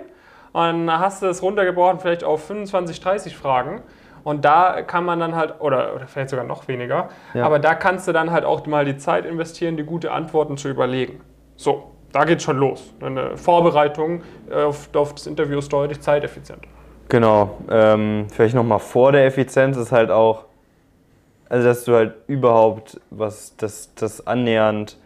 Und 0.53 0.87
dann 0.87 0.99
hast 0.99 1.23
du 1.23 1.25
es 1.25 1.41
runtergebrochen 1.41 1.99
vielleicht 1.99 2.23
auf 2.23 2.45
25, 2.45 3.01
30 3.01 3.35
Fragen. 3.35 3.81
Und 4.23 4.45
da 4.45 4.83
kann 4.83 5.03
man 5.03 5.19
dann 5.19 5.35
halt, 5.35 5.55
oder, 5.59 5.95
oder 5.95 6.07
vielleicht 6.07 6.29
sogar 6.29 6.45
noch 6.45 6.67
weniger, 6.67 7.09
ja. 7.33 7.45
aber 7.45 7.59
da 7.59 7.75
kannst 7.75 8.07
du 8.07 8.13
dann 8.13 8.31
halt 8.31 8.45
auch 8.45 8.65
mal 8.67 8.85
die 8.85 8.97
Zeit 8.97 9.25
investieren, 9.25 9.75
die 9.75 9.83
gute 9.83 10.11
Antworten 10.11 10.55
zu 10.55 10.69
überlegen. 10.69 11.19
So, 11.55 11.91
da 12.11 12.25
geht 12.25 12.41
schon 12.41 12.57
los. 12.57 12.93
Eine 13.01 13.37
Vorbereitung 13.37 14.21
äh, 14.49 14.63
auf, 14.63 14.89
auf 14.93 15.13
das 15.13 15.27
Interview 15.27 15.59
ist 15.59 15.71
deutlich 15.71 15.99
zeiteffizient. 15.99 16.61
Genau. 17.09 17.57
Ähm, 17.69 18.27
vielleicht 18.31 18.55
nochmal 18.55 18.79
vor 18.79 19.11
der 19.11 19.25
Effizienz 19.25 19.77
ist 19.77 19.91
halt 19.91 20.09
auch, 20.09 20.45
also 21.49 21.67
dass 21.67 21.85
du 21.85 21.93
halt 21.93 22.13
überhaupt 22.27 22.99
was, 23.09 23.55
das, 23.57 23.93
das 23.95 24.25
annähernd, 24.25 24.97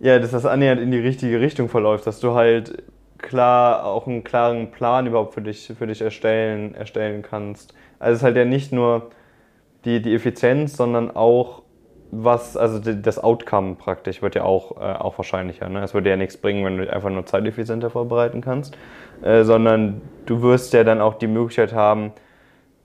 ja, 0.00 0.18
dass 0.18 0.30
das 0.30 0.46
annähernd 0.46 0.80
in 0.80 0.90
die 0.90 0.98
richtige 0.98 1.40
Richtung 1.40 1.68
verläuft, 1.68 2.06
dass 2.06 2.20
du 2.20 2.34
halt 2.34 2.82
klar 3.18 3.84
auch 3.84 4.06
einen 4.06 4.24
klaren 4.24 4.70
Plan 4.70 5.06
überhaupt 5.06 5.34
für 5.34 5.42
dich, 5.42 5.72
für 5.78 5.86
dich 5.86 6.00
erstellen, 6.00 6.74
erstellen 6.74 7.22
kannst. 7.22 7.74
Also 7.98 8.12
es 8.12 8.18
ist 8.18 8.24
halt 8.24 8.36
ja 8.36 8.44
nicht 8.44 8.72
nur 8.72 9.10
die, 9.84 10.00
die 10.00 10.14
Effizienz, 10.14 10.76
sondern 10.76 11.14
auch 11.14 11.59
was, 12.12 12.56
also 12.56 12.78
das 12.78 13.18
Outcome 13.18 13.76
praktisch 13.76 14.22
wird 14.22 14.34
ja 14.34 14.42
auch, 14.42 14.76
äh, 14.76 14.80
auch 14.80 15.16
wahrscheinlicher. 15.18 15.68
Ne? 15.68 15.82
Es 15.82 15.94
würde 15.94 16.10
ja 16.10 16.16
nichts 16.16 16.36
bringen, 16.36 16.64
wenn 16.64 16.76
du 16.76 16.92
einfach 16.92 17.10
nur 17.10 17.24
zeiteffizienter 17.26 17.90
vorbereiten 17.90 18.40
kannst, 18.40 18.76
äh, 19.22 19.44
sondern 19.44 20.00
du 20.26 20.42
wirst 20.42 20.72
ja 20.72 20.84
dann 20.84 21.00
auch 21.00 21.14
die 21.14 21.28
Möglichkeit 21.28 21.72
haben, 21.72 22.12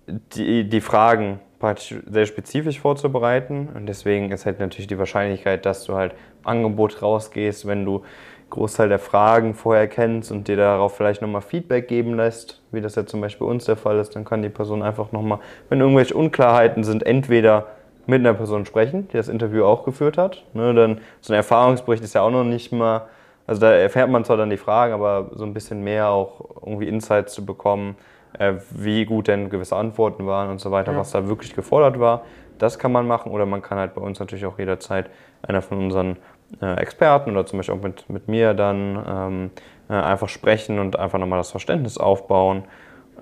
die, 0.07 0.69
die 0.69 0.81
Fragen 0.81 1.39
praktisch 1.59 1.95
sehr 2.07 2.27
spezifisch 2.27 2.79
vorzubereiten. 2.79 3.69
Und 3.73 3.87
deswegen 3.87 4.31
ist 4.31 4.45
halt 4.45 4.59
natürlich 4.59 4.87
die 4.87 4.99
Wahrscheinlichkeit, 4.99 5.65
dass 5.65 5.85
du 5.85 5.95
halt 5.95 6.13
Angebot 6.43 7.01
rausgehst, 7.01 7.65
wenn 7.65 7.85
du 7.85 8.03
Großteil 8.51 8.89
der 8.89 8.99
Fragen 8.99 9.55
vorher 9.55 9.87
kennst 9.87 10.31
und 10.31 10.47
dir 10.47 10.55
darauf 10.55 10.95
vielleicht 10.95 11.23
nochmal 11.23 11.41
Feedback 11.41 11.87
geben 11.87 12.15
lässt, 12.15 12.61
wie 12.71 12.81
das 12.81 12.95
ja 12.95 13.05
zum 13.05 13.21
Beispiel 13.21 13.47
bei 13.47 13.51
uns 13.51 13.65
der 13.65 13.75
Fall 13.75 13.97
ist, 13.97 14.15
dann 14.15 14.23
kann 14.23 14.43
die 14.43 14.49
Person 14.49 14.83
einfach 14.83 15.11
nochmal, 15.11 15.39
wenn 15.69 15.79
irgendwelche 15.79 16.13
Unklarheiten 16.13 16.83
sind, 16.83 17.03
entweder 17.03 17.67
mit 18.07 18.19
einer 18.19 18.33
Person 18.33 18.65
sprechen, 18.65 19.07
die 19.09 19.17
das 19.17 19.27
Interview 19.27 19.63
auch 19.63 19.83
geführt 19.83 20.17
hat. 20.17 20.43
Ne, 20.53 20.73
dann 20.73 20.99
so 21.21 21.33
ein 21.33 21.37
Erfahrungsbericht 21.37 22.03
ist 22.03 22.15
ja 22.15 22.21
auch 22.21 22.31
noch 22.31 22.43
nicht 22.43 22.71
mal, 22.71 23.07
also 23.47 23.61
da 23.61 23.71
erfährt 23.71 24.09
man 24.09 24.25
zwar 24.25 24.37
dann 24.37 24.49
die 24.49 24.57
Fragen, 24.57 24.93
aber 24.93 25.31
so 25.33 25.45
ein 25.45 25.53
bisschen 25.53 25.83
mehr 25.83 26.09
auch 26.09 26.41
irgendwie 26.65 26.87
Insights 26.87 27.33
zu 27.33 27.45
bekommen, 27.45 27.95
äh, 28.39 28.53
wie 28.71 29.05
gut 29.05 29.27
denn 29.27 29.49
gewisse 29.49 29.75
Antworten 29.75 30.25
waren 30.25 30.49
und 30.49 30.59
so 30.59 30.71
weiter, 30.71 30.91
ja. 30.91 30.97
was 30.97 31.11
da 31.11 31.27
wirklich 31.27 31.55
gefordert 31.55 31.99
war. 31.99 32.21
Das 32.57 32.79
kann 32.79 32.91
man 32.91 33.07
machen 33.07 33.31
oder 33.31 33.45
man 33.45 33.61
kann 33.61 33.77
halt 33.77 33.95
bei 33.95 34.01
uns 34.01 34.19
natürlich 34.19 34.45
auch 34.45 34.57
jederzeit 34.57 35.09
einer 35.41 35.61
von 35.61 35.77
unseren 35.77 36.17
äh, 36.61 36.75
Experten 36.75 37.31
oder 37.31 37.45
zum 37.45 37.59
Beispiel 37.59 37.75
auch 37.75 37.81
mit, 37.81 38.09
mit 38.09 38.27
mir 38.27 38.53
dann 38.53 39.03
ähm, 39.07 39.51
äh, 39.89 39.93
einfach 39.93 40.29
sprechen 40.29 40.79
und 40.79 40.97
einfach 40.97 41.19
nochmal 41.19 41.39
das 41.39 41.51
Verständnis 41.51 41.97
aufbauen. 41.97 42.63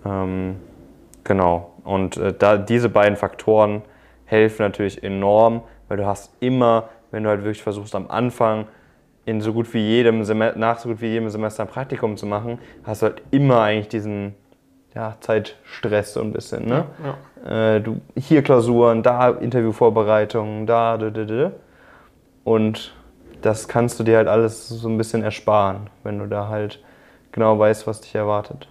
Ähm, 0.05 0.57
genau. 1.23 1.71
Und 1.83 2.17
äh, 2.17 2.33
da 2.33 2.57
diese 2.57 2.89
beiden 2.89 3.17
Faktoren 3.17 3.81
helfen 4.25 4.63
natürlich 4.63 5.03
enorm, 5.03 5.63
weil 5.87 5.97
du 5.97 6.05
hast 6.05 6.31
immer, 6.39 6.89
wenn 7.11 7.23
du 7.23 7.29
halt 7.29 7.41
wirklich 7.43 7.63
versuchst 7.63 7.95
am 7.95 8.09
Anfang 8.09 8.67
in 9.25 9.41
so 9.41 9.53
gut 9.53 9.73
wie 9.73 9.79
jedem 9.79 10.23
Semester, 10.23 10.59
nach 10.59 10.79
so 10.79 10.89
gut 10.89 11.01
wie 11.01 11.07
jedem 11.07 11.29
Semester 11.29 11.63
ein 11.63 11.69
Praktikum 11.69 12.17
zu 12.17 12.25
machen, 12.25 12.59
hast 12.83 13.01
du 13.01 13.07
halt 13.07 13.21
immer 13.31 13.61
eigentlich 13.61 13.87
diesen 13.87 14.35
ja, 14.93 15.15
Zeitstress 15.21 16.13
so 16.13 16.21
ein 16.21 16.33
bisschen. 16.33 16.67
Ne? 16.67 16.85
Ja. 17.43 17.75
Äh, 17.75 17.81
du, 17.81 18.01
hier 18.17 18.43
Klausuren, 18.43 19.01
da 19.01 19.29
Interviewvorbereitungen, 19.29 20.67
da, 20.67 20.97
da, 20.97 21.09
da, 21.09 21.23
da. 21.25 21.51
Und 22.43 22.93
das 23.41 23.67
kannst 23.67 23.99
du 23.99 24.03
dir 24.03 24.17
halt 24.17 24.27
alles 24.27 24.67
so 24.69 24.87
ein 24.87 24.97
bisschen 24.97 25.23
ersparen, 25.23 25.89
wenn 26.03 26.19
du 26.19 26.27
da 26.27 26.47
halt 26.49 26.79
genau 27.31 27.57
weißt, 27.57 27.87
was 27.87 28.01
dich 28.01 28.15
erwartet. 28.15 28.67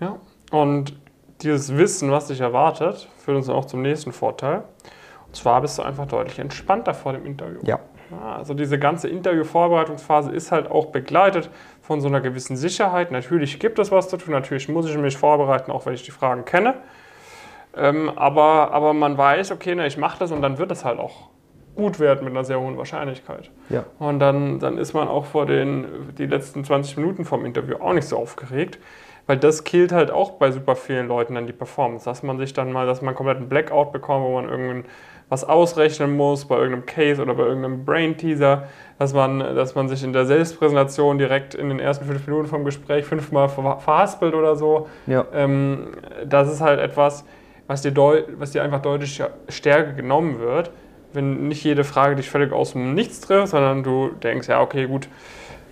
Ja, 0.00 0.16
und 0.50 0.94
dieses 1.42 1.76
Wissen, 1.76 2.10
was 2.10 2.26
dich 2.28 2.40
erwartet, 2.40 3.08
führt 3.18 3.36
uns 3.36 3.48
auch 3.48 3.64
zum 3.64 3.82
nächsten 3.82 4.12
Vorteil. 4.12 4.64
Und 5.26 5.36
zwar 5.36 5.60
bist 5.60 5.78
du 5.78 5.82
einfach 5.82 6.06
deutlich 6.06 6.38
entspannter 6.38 6.94
vor 6.94 7.12
dem 7.12 7.24
Interview. 7.24 7.60
Ja. 7.62 7.80
Also 8.34 8.54
diese 8.54 8.78
ganze 8.78 9.08
Interviewvorbereitungsphase 9.08 10.32
ist 10.32 10.50
halt 10.50 10.70
auch 10.70 10.86
begleitet 10.86 11.48
von 11.80 12.00
so 12.00 12.08
einer 12.08 12.20
gewissen 12.20 12.56
Sicherheit. 12.56 13.12
Natürlich 13.12 13.60
gibt 13.60 13.78
es 13.78 13.92
was 13.92 14.08
zu 14.08 14.16
tun, 14.16 14.32
natürlich 14.32 14.68
muss 14.68 14.88
ich 14.88 14.96
mich 14.96 15.16
vorbereiten, 15.16 15.70
auch 15.70 15.86
wenn 15.86 15.94
ich 15.94 16.02
die 16.02 16.10
Fragen 16.10 16.44
kenne. 16.44 16.74
Ähm, 17.76 18.10
aber, 18.16 18.72
aber 18.72 18.94
man 18.94 19.16
weiß, 19.16 19.52
okay, 19.52 19.76
ne, 19.76 19.86
ich 19.86 19.96
mache 19.96 20.18
das 20.18 20.32
und 20.32 20.42
dann 20.42 20.58
wird 20.58 20.72
es 20.72 20.84
halt 20.84 20.98
auch 20.98 21.28
gut 21.76 22.00
werden 22.00 22.24
mit 22.24 22.34
einer 22.34 22.44
sehr 22.44 22.60
hohen 22.60 22.76
Wahrscheinlichkeit. 22.76 23.50
Ja. 23.68 23.84
Und 23.98 24.18
dann, 24.18 24.58
dann 24.58 24.76
ist 24.76 24.92
man 24.92 25.06
auch 25.06 25.24
vor 25.24 25.46
den 25.46 25.86
die 26.18 26.26
letzten 26.26 26.64
20 26.64 26.96
Minuten 26.96 27.24
vom 27.24 27.44
Interview 27.44 27.76
auch 27.76 27.92
nicht 27.92 28.08
so 28.08 28.16
aufgeregt, 28.18 28.78
weil 29.30 29.38
das 29.38 29.62
killt 29.62 29.92
halt 29.92 30.10
auch 30.10 30.32
bei 30.32 30.50
super 30.50 30.74
vielen 30.74 31.06
Leuten 31.06 31.36
dann 31.36 31.46
die 31.46 31.52
Performance, 31.52 32.04
dass 32.04 32.24
man 32.24 32.36
sich 32.38 32.52
dann 32.52 32.72
mal, 32.72 32.84
dass 32.84 33.00
man 33.00 33.14
komplett 33.14 33.36
einen 33.36 33.48
Blackout 33.48 33.92
bekommt, 33.92 34.24
wo 34.24 34.34
man 34.34 34.48
irgendeinen 34.48 34.86
was 35.28 35.44
ausrechnen 35.44 36.16
muss 36.16 36.46
bei 36.46 36.56
irgendeinem 36.56 36.84
Case 36.84 37.22
oder 37.22 37.34
bei 37.34 37.44
irgendeinem 37.44 37.84
Brain-Teaser, 37.84 38.64
dass 38.98 39.14
man, 39.14 39.38
dass 39.38 39.76
man 39.76 39.88
sich 39.88 40.02
in 40.02 40.12
der 40.12 40.26
Selbstpräsentation 40.26 41.18
direkt 41.18 41.54
in 41.54 41.68
den 41.68 41.78
ersten 41.78 42.06
fünf 42.06 42.26
Minuten 42.26 42.48
vom 42.48 42.64
Gespräch 42.64 43.04
fünfmal 43.04 43.48
verhaspelt 43.48 44.34
oder 44.34 44.56
so. 44.56 44.88
Ja. 45.06 45.24
Ähm, 45.32 45.92
das 46.26 46.52
ist 46.52 46.60
halt 46.60 46.80
etwas, 46.80 47.24
was 47.68 47.82
dir, 47.82 47.94
was 48.36 48.50
dir 48.50 48.64
einfach 48.64 48.82
deutlich 48.82 49.22
stärker 49.48 49.92
genommen 49.92 50.40
wird, 50.40 50.72
wenn 51.12 51.46
nicht 51.46 51.62
jede 51.62 51.84
Frage 51.84 52.16
dich 52.16 52.28
völlig 52.28 52.52
aus 52.52 52.72
dem 52.72 52.94
Nichts 52.94 53.20
trifft, 53.20 53.52
sondern 53.52 53.84
du 53.84 54.08
denkst, 54.08 54.48
ja, 54.48 54.60
okay, 54.60 54.86
gut, 54.88 55.08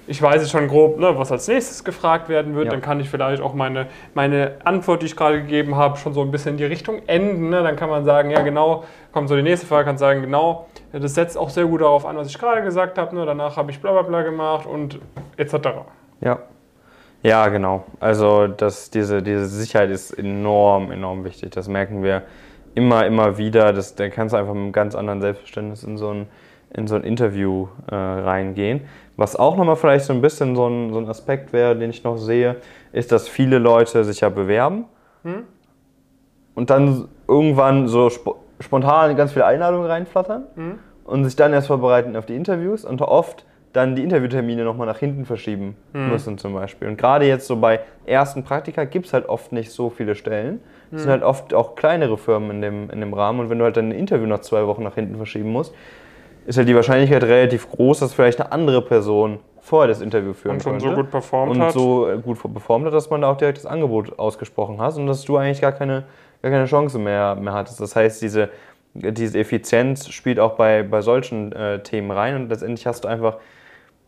ich 0.08 0.22
weiß 0.22 0.40
jetzt 0.40 0.50
schon 0.50 0.68
grob, 0.68 0.98
ne, 0.98 1.18
was 1.18 1.30
als 1.30 1.46
nächstes 1.48 1.84
gefragt 1.84 2.30
werden 2.30 2.54
wird, 2.54 2.66
ja. 2.66 2.70
dann 2.70 2.80
kann 2.80 2.98
ich 2.98 3.10
vielleicht 3.10 3.42
auch 3.42 3.52
meine, 3.52 3.88
meine 4.14 4.56
Antwort, 4.64 5.02
die 5.02 5.06
ich 5.06 5.16
gerade 5.16 5.42
gegeben 5.42 5.76
habe, 5.76 5.98
schon 5.98 6.14
so 6.14 6.22
ein 6.22 6.30
bisschen 6.30 6.52
in 6.52 6.56
die 6.56 6.64
Richtung 6.64 7.02
enden. 7.06 7.50
Ne? 7.50 7.62
Dann 7.62 7.76
kann 7.76 7.90
man 7.90 8.04
sagen, 8.04 8.30
ja 8.30 8.40
genau, 8.40 8.84
kommt 9.12 9.28
so 9.28 9.36
die 9.36 9.42
nächste 9.42 9.66
Frage, 9.66 9.84
kann 9.84 9.98
sagen, 9.98 10.22
genau, 10.22 10.66
das 10.92 11.14
setzt 11.14 11.36
auch 11.36 11.50
sehr 11.50 11.66
gut 11.66 11.82
darauf 11.82 12.06
an, 12.06 12.16
was 12.16 12.28
ich 12.28 12.38
gerade 12.38 12.62
gesagt 12.62 12.96
habe. 12.96 13.14
Ne? 13.14 13.26
Danach 13.26 13.58
habe 13.58 13.70
ich 13.70 13.80
bla 13.80 13.92
bla 13.92 14.02
bla 14.02 14.22
gemacht 14.22 14.66
und 14.66 14.98
etc. 15.36 15.54
Ja. 16.22 16.38
Ja, 17.22 17.48
genau. 17.48 17.84
Also 18.00 18.46
das, 18.46 18.90
diese, 18.90 19.22
diese 19.22 19.46
Sicherheit 19.46 19.90
ist 19.90 20.12
enorm, 20.12 20.90
enorm 20.90 21.24
wichtig. 21.24 21.50
Das 21.50 21.68
merken 21.68 22.02
wir 22.02 22.22
immer, 22.74 23.04
immer 23.04 23.36
wieder. 23.36 23.74
Das, 23.74 23.94
da 23.94 24.08
kannst 24.08 24.32
du 24.32 24.38
einfach 24.38 24.54
mit 24.54 24.62
einem 24.62 24.72
ganz 24.72 24.94
anderen 24.94 25.20
Selbstverständnis 25.20 25.82
in 25.82 25.98
so 25.98 26.10
ein, 26.10 26.28
in 26.74 26.86
so 26.86 26.96
ein 26.96 27.04
Interview 27.04 27.68
äh, 27.90 27.94
reingehen. 27.94 28.82
Was 29.16 29.36
auch 29.36 29.56
nochmal 29.56 29.76
vielleicht 29.76 30.04
so 30.04 30.12
ein 30.12 30.20
bisschen 30.20 30.54
so 30.54 30.68
ein, 30.68 30.92
so 30.92 30.98
ein 30.98 31.08
Aspekt 31.08 31.52
wäre, 31.52 31.76
den 31.76 31.90
ich 31.90 32.04
noch 32.04 32.16
sehe, 32.16 32.56
ist, 32.92 33.10
dass 33.10 33.28
viele 33.28 33.58
Leute 33.58 34.04
sich 34.04 34.20
ja 34.20 34.28
bewerben 34.28 34.84
hm? 35.24 35.44
und 36.54 36.70
dann 36.70 37.08
irgendwann 37.26 37.88
so 37.88 38.06
sp 38.10 38.38
spontan 38.60 39.14
ganz 39.16 39.32
viele 39.32 39.46
Einladungen 39.46 39.86
reinflattern 39.86 40.44
hm? 40.56 40.78
und 41.04 41.24
sich 41.24 41.36
dann 41.36 41.52
erst 41.52 41.68
vorbereiten 41.68 42.16
auf 42.16 42.26
die 42.26 42.34
Interviews 42.34 42.84
und 42.84 43.00
oft 43.02 43.44
dann 43.72 43.94
die 43.94 44.02
Interviewtermine 44.02 44.64
nochmal 44.64 44.86
nach 44.86 44.98
hinten 44.98 45.24
verschieben 45.24 45.76
hm. 45.92 46.10
müssen 46.10 46.38
zum 46.38 46.54
Beispiel. 46.54 46.88
Und 46.88 46.96
gerade 46.96 47.26
jetzt 47.26 47.46
so 47.46 47.56
bei 47.56 47.80
ersten 48.06 48.42
Praktika 48.42 48.84
gibt 48.84 49.06
es 49.06 49.12
halt 49.12 49.28
oft 49.28 49.52
nicht 49.52 49.70
so 49.70 49.90
viele 49.90 50.14
Stellen. 50.14 50.60
Es 50.90 51.02
sind 51.02 51.06
hm. 51.06 51.12
halt 51.12 51.22
oft 51.22 51.54
auch 51.54 51.74
kleinere 51.76 52.18
Firmen 52.18 52.50
in 52.50 52.62
dem, 52.62 52.90
in 52.90 53.00
dem 53.00 53.14
Rahmen 53.14 53.40
und 53.40 53.50
wenn 53.50 53.58
du 53.58 53.64
halt 53.64 53.76
dann 53.76 53.90
ein 53.90 53.92
Interview 53.92 54.26
nach 54.26 54.40
zwei 54.40 54.66
Wochen 54.66 54.82
nach 54.82 54.94
hinten 54.94 55.16
verschieben 55.16 55.50
musst, 55.50 55.74
ist 56.48 56.56
halt 56.56 56.66
die 56.66 56.74
Wahrscheinlichkeit 56.74 57.22
relativ 57.24 57.70
groß, 57.70 58.00
dass 58.00 58.14
vielleicht 58.14 58.40
eine 58.40 58.50
andere 58.52 58.80
Person 58.80 59.38
vorher 59.60 59.86
das 59.86 60.00
Interview 60.00 60.32
führen 60.32 60.54
und 60.54 60.62
schon 60.62 60.72
konnte. 60.78 60.88
so 60.88 60.94
gut 60.94 61.10
performt 61.10 61.52
und 61.52 61.60
hat. 61.60 61.72
so 61.74 62.08
gut 62.24 62.40
performt 62.40 62.86
hat, 62.86 62.94
dass 62.94 63.10
man 63.10 63.20
da 63.20 63.30
auch 63.30 63.36
direkt 63.36 63.58
das 63.58 63.66
Angebot 63.66 64.18
ausgesprochen 64.18 64.80
hast 64.80 64.96
und 64.96 65.06
dass 65.06 65.22
du 65.24 65.36
eigentlich 65.36 65.60
gar 65.60 65.72
keine, 65.72 66.04
gar 66.40 66.50
keine 66.50 66.64
Chance 66.64 66.98
mehr, 66.98 67.34
mehr 67.34 67.52
hattest. 67.52 67.82
Das 67.82 67.94
heißt, 67.94 68.22
diese, 68.22 68.48
diese 68.94 69.38
Effizienz 69.38 70.08
spielt 70.08 70.40
auch 70.40 70.54
bei, 70.54 70.84
bei 70.84 71.02
solchen 71.02 71.52
äh, 71.52 71.82
Themen 71.82 72.10
rein 72.10 72.34
und 72.36 72.48
letztendlich 72.48 72.86
hast 72.86 73.04
du 73.04 73.08
einfach 73.08 73.36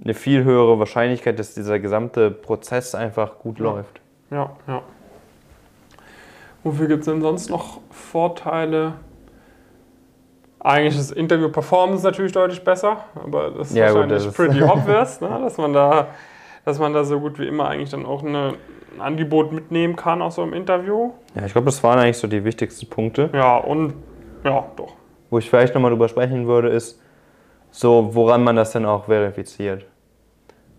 eine 0.03 0.15
viel 0.15 0.43
höhere 0.43 0.79
Wahrscheinlichkeit, 0.79 1.39
dass 1.39 1.53
dieser 1.53 1.79
gesamte 1.79 2.31
Prozess 2.31 2.95
einfach 2.95 3.39
gut 3.39 3.59
ja. 3.59 3.65
läuft. 3.65 4.01
Ja, 4.31 4.57
ja. 4.67 4.81
Wofür 6.65 6.89
gibt 6.89 7.01
es 7.01 7.07
denn 7.07 7.21
sonst 7.21 7.51
noch 7.51 7.81
Vorteile? 7.91 8.95
Eigentlich 10.61 10.99
ist 10.99 11.13
Interview-Performance 11.13 12.05
natürlich 12.05 12.33
deutlich 12.33 12.63
besser, 12.63 13.05
aber 13.15 13.51
das 13.51 13.71
ist 13.71 13.77
ja, 13.77 13.95
wahrscheinlich 13.95 14.19
gut, 14.19 14.29
das 14.29 14.35
pretty 14.35 14.63
obvious, 14.63 15.21
ne? 15.21 15.41
dass, 15.43 15.57
man 15.57 15.73
da, 15.73 16.09
dass 16.65 16.79
man 16.79 16.93
da 16.93 17.05
so 17.05 17.19
gut 17.19 17.39
wie 17.39 17.47
immer 17.47 17.69
eigentlich 17.69 17.91
dann 17.91 18.05
auch 18.05 18.23
eine, 18.23 18.55
ein 18.95 19.01
Angebot 19.01 19.53
mitnehmen 19.53 19.97
kann 19.97 20.21
aus 20.21 20.35
so 20.35 20.43
einem 20.43 20.53
Interview. 20.53 21.13
Ja, 21.35 21.47
ich 21.47 21.53
glaube, 21.53 21.67
das 21.67 21.83
waren 21.83 21.99
eigentlich 21.99 22.19
so 22.19 22.29
die 22.29 22.45
wichtigsten 22.45 22.89
Punkte. 22.89 23.31
Ja, 23.33 23.57
und 23.57 23.95
ja, 24.45 24.67
doch. 24.77 24.95
Wo 25.31 25.39
ich 25.39 25.49
vielleicht 25.49 25.75
nochmal 25.75 25.93
drüber 25.93 26.09
sprechen 26.09 26.47
würde, 26.47 26.69
ist 26.69 27.01
so, 27.71 28.11
woran 28.15 28.45
man 28.45 28.57
das 28.57 28.73
denn 28.73 28.85
auch 28.85 29.07
verifiziert. 29.07 29.87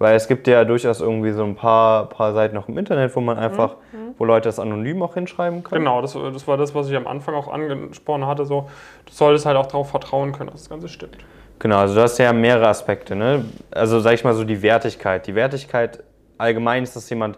Weil 0.01 0.15
es 0.15 0.27
gibt 0.27 0.47
ja 0.47 0.65
durchaus 0.65 0.99
irgendwie 0.99 1.31
so 1.31 1.43
ein 1.43 1.53
paar, 1.53 2.09
paar 2.09 2.33
Seiten 2.33 2.55
noch 2.55 2.67
im 2.67 2.75
Internet, 2.75 3.15
wo 3.15 3.21
man 3.21 3.37
einfach, 3.37 3.75
mhm. 3.91 4.15
wo 4.17 4.25
Leute 4.25 4.49
das 4.49 4.59
anonym 4.59 5.03
auch 5.03 5.13
hinschreiben 5.13 5.61
können. 5.61 5.81
Genau, 5.81 6.01
das, 6.01 6.13
das 6.13 6.47
war 6.47 6.57
das, 6.57 6.73
was 6.73 6.89
ich 6.89 6.95
am 6.95 7.05
Anfang 7.05 7.35
auch 7.35 7.47
angesprochen 7.47 8.25
hatte. 8.25 8.45
So, 8.45 8.67
du 9.05 9.13
solltest 9.13 9.45
halt 9.45 9.57
auch 9.57 9.67
darauf 9.67 9.91
vertrauen 9.91 10.31
können, 10.31 10.49
dass 10.49 10.61
das 10.61 10.69
Ganze 10.71 10.87
stimmt. 10.87 11.17
Genau, 11.59 11.77
also 11.77 11.93
du 11.93 12.01
hast 12.01 12.17
ja 12.17 12.33
mehrere 12.33 12.67
Aspekte. 12.67 13.15
Ne? 13.15 13.45
Also 13.69 13.99
sag 13.99 14.15
ich 14.15 14.23
mal 14.23 14.33
so 14.33 14.43
die 14.43 14.63
Wertigkeit. 14.63 15.27
Die 15.27 15.35
Wertigkeit 15.35 16.03
allgemein 16.39 16.81
ist, 16.81 16.95
dass 16.95 17.07
jemand 17.11 17.37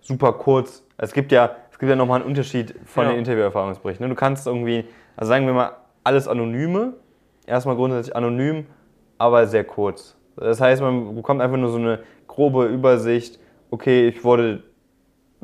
super 0.00 0.32
kurz. 0.32 0.82
Es 0.98 1.12
gibt 1.12 1.30
ja, 1.30 1.54
es 1.70 1.78
gibt 1.78 1.90
ja 1.90 1.94
nochmal 1.94 2.22
einen 2.22 2.28
Unterschied 2.28 2.74
von 2.86 3.04
ja. 3.04 3.10
den 3.10 3.20
Interviewerfahrungsberichten. 3.20 4.04
Ne? 4.04 4.12
Du 4.12 4.18
kannst 4.18 4.48
irgendwie, 4.48 4.84
also 5.16 5.28
sagen 5.28 5.46
wir 5.46 5.52
mal, 5.52 5.76
alles 6.02 6.26
Anonyme, 6.26 6.94
erstmal 7.46 7.76
grundsätzlich 7.76 8.16
anonym, 8.16 8.66
aber 9.16 9.46
sehr 9.46 9.62
kurz. 9.62 10.16
Das 10.40 10.60
heißt, 10.60 10.82
man 10.82 11.14
bekommt 11.14 11.40
einfach 11.40 11.56
nur 11.56 11.70
so 11.70 11.78
eine 11.78 12.00
grobe 12.26 12.66
Übersicht. 12.66 13.38
Okay, 13.70 14.08
ich 14.08 14.24
wurde 14.24 14.62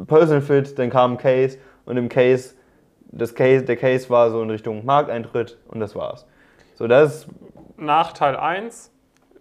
Personal 0.06 0.42
Fit, 0.42 0.78
dann 0.78 0.90
kam 0.90 1.12
ein 1.12 1.18
Case 1.18 1.58
und 1.84 1.96
im 1.96 2.08
Case, 2.08 2.54
das 3.12 3.34
Case, 3.34 3.64
der 3.64 3.76
Case 3.76 4.10
war 4.10 4.30
so 4.30 4.42
in 4.42 4.50
Richtung 4.50 4.84
Markteintritt 4.84 5.58
und 5.68 5.80
das 5.80 5.94
war's. 5.94 6.26
So, 6.74 6.86
das 6.86 7.26
Nachteil 7.76 8.36
1, 8.36 8.90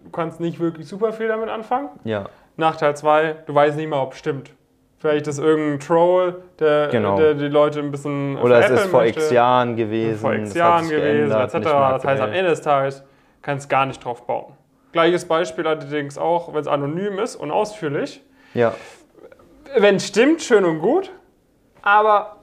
du 0.04 0.10
kannst 0.12 0.40
nicht 0.40 0.60
wirklich 0.60 0.88
super 0.88 1.12
viel 1.14 1.28
damit 1.28 1.50
anfangen. 1.50 1.90
Ja. 2.04 2.26
Nachteil 2.58 2.96
2, 2.96 3.36
du 3.46 3.56
weißt 3.56 3.76
nicht 3.78 3.90
mal, 3.90 4.02
ob 4.02 4.14
es 4.14 4.20
stimmt. 4.20 4.52
Vielleicht 4.98 5.28
ist 5.28 5.40
irgendein 5.40 5.80
Troll, 5.80 6.42
der, 6.58 6.88
genau. 6.88 7.18
der 7.18 7.34
die 7.34 7.48
Leute 7.48 7.80
ein 7.80 7.92
bisschen. 7.92 8.38
Oder 8.38 8.60
es 8.60 8.72
ist 8.72 8.86
vor 8.88 9.02
möchte. 9.02 9.20
x 9.20 9.32
Jahren 9.32 9.76
gewesen. 9.76 10.20
Vor 10.20 10.34
x 10.34 10.54
Jahren 10.54 10.88
gewesen, 10.88 11.32
etc. 11.32 11.54
Das 11.54 12.06
heißt, 12.06 12.22
am 12.24 12.32
Ende 12.32 12.50
des 12.50 12.62
Tages 12.62 13.04
kannst 13.42 13.66
du 13.66 13.70
gar 13.70 13.86
nicht 13.86 14.04
drauf 14.04 14.26
bauen. 14.26 14.54
Gleiches 14.96 15.26
Beispiel 15.26 15.68
allerdings 15.68 16.18
auch, 16.18 16.54
wenn 16.54 16.62
es 16.62 16.68
anonym 16.68 17.20
ist 17.20 17.36
und 17.36 17.52
ausführlich. 17.52 18.22
Ja. 18.54 18.74
Wenn 19.78 19.98
es 19.98 20.08
stimmt, 20.08 20.42
schön 20.42 20.64
und 20.64 20.80
gut, 20.80 21.12
aber 21.82 22.38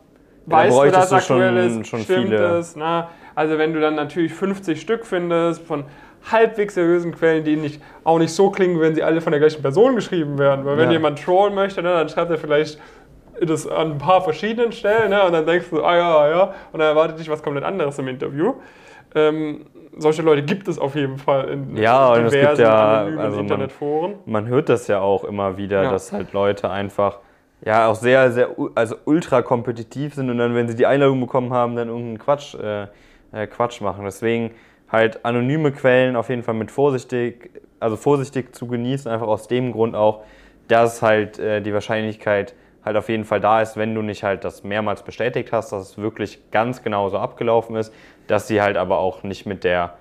ja, 0.46 0.56
weißt 0.56 0.78
du, 0.78 0.90
dass 0.90 1.12
aktuell 1.14 1.56
ist, 1.56 1.86
schon 1.86 2.00
stimmt 2.00 2.26
viele. 2.28 2.58
es. 2.58 2.76
Ne? 2.76 3.08
Also 3.34 3.56
wenn 3.56 3.72
du 3.72 3.80
dann 3.80 3.94
natürlich 3.94 4.34
50 4.34 4.78
Stück 4.78 5.06
findest 5.06 5.62
von 5.62 5.84
halbwegs 6.30 6.74
seriösen 6.74 7.14
Quellen, 7.14 7.42
die 7.42 7.56
nicht, 7.56 7.80
auch 8.04 8.18
nicht 8.18 8.34
so 8.34 8.50
klingen, 8.50 8.78
wenn 8.82 8.94
sie 8.94 9.02
alle 9.02 9.22
von 9.22 9.32
der 9.32 9.40
gleichen 9.40 9.62
Person 9.62 9.94
geschrieben 9.96 10.36
werden. 10.36 10.66
Weil 10.66 10.76
wenn 10.76 10.88
ja. 10.88 10.92
jemand 10.92 11.24
trollen 11.24 11.54
möchte, 11.54 11.82
ne, 11.82 11.88
dann 11.88 12.10
schreibt 12.10 12.30
er 12.30 12.36
vielleicht 12.36 12.78
das 13.40 13.66
an 13.66 13.92
ein 13.92 13.98
paar 13.98 14.20
verschiedenen 14.20 14.72
Stellen 14.72 15.08
ne, 15.08 15.24
und 15.24 15.32
dann 15.32 15.46
denkst 15.46 15.68
du, 15.70 15.82
ah 15.82 15.96
ja, 15.96 16.28
ja, 16.28 16.42
und 16.70 16.80
dann 16.80 16.88
erwartet 16.88 17.18
dich 17.18 17.30
was 17.30 17.42
komplett 17.42 17.64
anderes 17.64 17.98
im 17.98 18.08
Interview. 18.08 18.56
Ähm, 19.14 19.66
solche 19.96 20.22
Leute 20.22 20.42
gibt 20.42 20.68
es 20.68 20.78
auf 20.78 20.94
jeden 20.94 21.18
Fall 21.18 21.48
in 21.50 21.76
ja, 21.76 22.14
diversen 22.14 22.26
es 22.26 22.48
gibt 22.48 22.58
ja, 22.58 23.04
also 23.04 23.40
Internetforen. 23.40 24.12
Man, 24.24 24.44
man, 24.44 24.46
hört 24.48 24.68
das 24.68 24.88
ja 24.88 25.00
auch 25.00 25.24
immer 25.24 25.56
wieder, 25.56 25.82
ja. 25.82 25.90
dass 25.90 26.12
halt 26.12 26.32
Leute 26.32 26.70
einfach 26.70 27.18
ja 27.64 27.88
auch 27.88 27.94
sehr, 27.94 28.32
sehr 28.32 28.50
also 28.74 28.96
ultra 29.04 29.42
kompetitiv 29.42 30.14
sind 30.14 30.30
und 30.30 30.38
dann, 30.38 30.54
wenn 30.54 30.68
sie 30.68 30.74
die 30.74 30.86
Einladung 30.86 31.20
bekommen 31.20 31.52
haben, 31.52 31.76
dann 31.76 31.88
irgendeinen 31.88 32.18
Quatsch, 32.18 32.54
äh, 32.54 32.86
äh, 33.32 33.46
Quatsch 33.46 33.80
machen. 33.80 34.04
Deswegen 34.04 34.52
halt 34.90 35.24
anonyme 35.24 35.72
Quellen 35.72 36.16
auf 36.16 36.28
jeden 36.28 36.42
Fall 36.42 36.54
mit 36.54 36.70
vorsichtig, 36.70 37.50
also 37.80 37.96
vorsichtig 37.96 38.54
zu 38.54 38.66
genießen, 38.66 39.10
einfach 39.10 39.26
aus 39.26 39.48
dem 39.48 39.72
Grund 39.72 39.94
auch, 39.94 40.22
dass 40.68 41.02
halt 41.02 41.38
äh, 41.38 41.60
die 41.60 41.72
Wahrscheinlichkeit 41.72 42.54
halt 42.84 42.96
auf 42.96 43.08
jeden 43.08 43.24
Fall 43.24 43.40
da 43.40 43.62
ist, 43.62 43.76
wenn 43.76 43.94
du 43.94 44.02
nicht 44.02 44.24
halt 44.24 44.44
das 44.44 44.64
mehrmals 44.64 45.02
bestätigt 45.02 45.52
hast, 45.52 45.72
dass 45.72 45.90
es 45.90 45.98
wirklich 45.98 46.50
ganz 46.50 46.82
genau 46.82 47.08
so 47.08 47.18
abgelaufen 47.18 47.76
ist, 47.76 47.92
dass 48.26 48.48
sie 48.48 48.60
halt 48.60 48.76
aber 48.76 48.98
auch 48.98 49.22
nicht 49.22 49.46
mit 49.46 49.64
der 49.64 49.94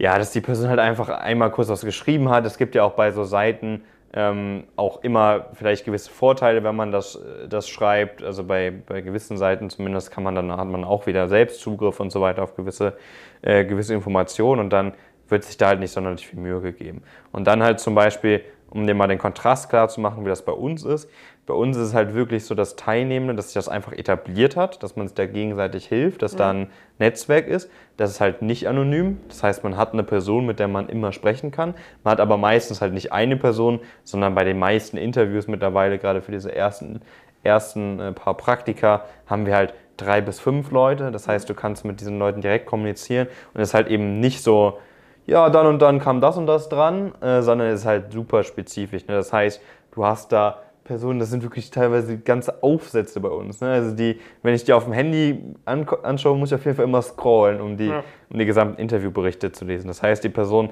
ja, 0.00 0.16
dass 0.16 0.32
die 0.32 0.40
Person 0.40 0.70
halt 0.70 0.78
einfach 0.78 1.10
einmal 1.10 1.50
kurz 1.50 1.68
was 1.68 1.82
geschrieben 1.82 2.30
hat. 2.30 2.46
Es 2.46 2.56
gibt 2.56 2.74
ja 2.74 2.84
auch 2.84 2.92
bei 2.92 3.10
so 3.10 3.24
Seiten 3.24 3.82
ähm, 4.14 4.64
auch 4.74 5.02
immer 5.02 5.48
vielleicht 5.52 5.84
gewisse 5.84 6.10
Vorteile, 6.10 6.64
wenn 6.64 6.74
man 6.74 6.90
das, 6.90 7.20
das 7.48 7.68
schreibt. 7.68 8.22
Also 8.22 8.42
bei, 8.42 8.72
bei 8.86 9.02
gewissen 9.02 9.36
Seiten 9.36 9.68
zumindest 9.68 10.10
kann 10.10 10.24
man 10.24 10.34
dann 10.34 10.50
hat 10.50 10.66
man 10.66 10.84
auch 10.84 11.06
wieder 11.06 11.28
Selbstzugriff 11.28 12.00
und 12.00 12.10
so 12.10 12.22
weiter 12.22 12.42
auf 12.42 12.56
gewisse, 12.56 12.94
äh, 13.42 13.66
gewisse 13.66 13.92
Informationen 13.92 14.62
und 14.62 14.70
dann 14.70 14.94
wird 15.28 15.44
sich 15.44 15.58
da 15.58 15.68
halt 15.68 15.80
nicht 15.80 15.92
sonderlich 15.92 16.26
viel 16.26 16.40
Mühe 16.40 16.62
gegeben. 16.62 17.02
Und 17.30 17.46
dann 17.46 17.62
halt 17.62 17.78
zum 17.78 17.94
Beispiel, 17.94 18.40
um 18.70 18.86
dir 18.86 18.94
mal 18.94 19.08
den 19.08 19.18
Kontrast 19.18 19.68
klar 19.68 19.88
zu 19.88 20.00
machen, 20.00 20.24
wie 20.24 20.28
das 20.28 20.44
bei 20.44 20.52
uns 20.52 20.84
ist. 20.84 21.10
Bei 21.46 21.54
uns 21.54 21.76
ist 21.76 21.88
es 21.88 21.94
halt 21.94 22.14
wirklich 22.14 22.44
so 22.44 22.54
das 22.54 22.76
Teilnehmende, 22.76 23.34
dass 23.34 23.46
sich 23.46 23.54
das 23.54 23.68
einfach 23.68 23.92
etabliert 23.92 24.56
hat, 24.56 24.82
dass 24.82 24.94
man 24.94 25.08
sich 25.08 25.16
da 25.16 25.26
gegenseitig 25.26 25.86
hilft, 25.86 26.22
dass 26.22 26.34
mhm. 26.34 26.38
da 26.38 26.50
ein 26.50 26.66
Netzwerk 26.98 27.48
ist. 27.48 27.68
Das 27.96 28.10
ist 28.10 28.20
halt 28.20 28.42
nicht 28.42 28.68
anonym. 28.68 29.18
Das 29.28 29.42
heißt, 29.42 29.64
man 29.64 29.76
hat 29.76 29.92
eine 29.92 30.04
Person, 30.04 30.46
mit 30.46 30.60
der 30.60 30.68
man 30.68 30.88
immer 30.88 31.12
sprechen 31.12 31.50
kann. 31.50 31.74
Man 32.04 32.12
hat 32.12 32.20
aber 32.20 32.36
meistens 32.36 32.80
halt 32.80 32.94
nicht 32.94 33.12
eine 33.12 33.36
Person, 33.36 33.80
sondern 34.04 34.34
bei 34.34 34.44
den 34.44 34.58
meisten 34.58 34.96
Interviews 34.96 35.48
mittlerweile, 35.48 35.98
gerade 35.98 36.22
für 36.22 36.30
diese 36.30 36.54
ersten, 36.54 37.00
ersten 37.42 37.98
äh, 37.98 38.12
paar 38.12 38.36
Praktika, 38.36 39.04
haben 39.26 39.44
wir 39.44 39.56
halt 39.56 39.74
drei 39.96 40.20
bis 40.20 40.38
fünf 40.38 40.70
Leute. 40.70 41.10
Das 41.10 41.26
heißt, 41.26 41.48
du 41.48 41.54
kannst 41.54 41.84
mit 41.84 42.00
diesen 42.00 42.18
Leuten 42.18 42.40
direkt 42.42 42.66
kommunizieren 42.66 43.26
und 43.54 43.60
es 43.60 43.70
ist 43.70 43.74
halt 43.74 43.88
eben 43.88 44.20
nicht 44.20 44.42
so, 44.42 44.78
ja, 45.26 45.48
dann 45.50 45.66
und 45.66 45.80
dann 45.80 46.00
kam 46.00 46.20
das 46.20 46.36
und 46.36 46.46
das 46.46 46.68
dran, 46.68 47.12
äh, 47.20 47.42
sondern 47.42 47.68
es 47.68 47.80
ist 47.80 47.86
halt 47.86 48.12
super 48.12 48.42
spezifisch. 48.42 49.06
Ne? 49.06 49.14
Das 49.14 49.32
heißt, 49.32 49.60
du 49.92 50.04
hast 50.04 50.32
da 50.32 50.58
Personen, 50.84 51.20
das 51.20 51.30
sind 51.30 51.44
wirklich 51.44 51.70
teilweise 51.70 52.18
ganze 52.18 52.64
Aufsätze 52.64 53.20
bei 53.20 53.28
uns. 53.28 53.60
Ne? 53.60 53.68
Also 53.68 53.94
die, 53.94 54.18
wenn 54.42 54.54
ich 54.54 54.64
die 54.64 54.72
auf 54.72 54.84
dem 54.84 54.92
Handy 54.92 55.40
anschaue, 55.64 56.36
muss 56.36 56.50
ich 56.50 56.56
auf 56.56 56.64
jeden 56.64 56.76
Fall 56.76 56.84
immer 56.84 57.00
scrollen, 57.00 57.60
um 57.60 57.76
die, 57.76 57.86
ja. 57.86 58.02
um 58.28 58.38
die 58.38 58.44
gesamten 58.44 58.80
Interviewberichte 58.80 59.52
zu 59.52 59.64
lesen. 59.64 59.86
Das 59.86 60.02
heißt, 60.02 60.24
die 60.24 60.30
Personen 60.30 60.70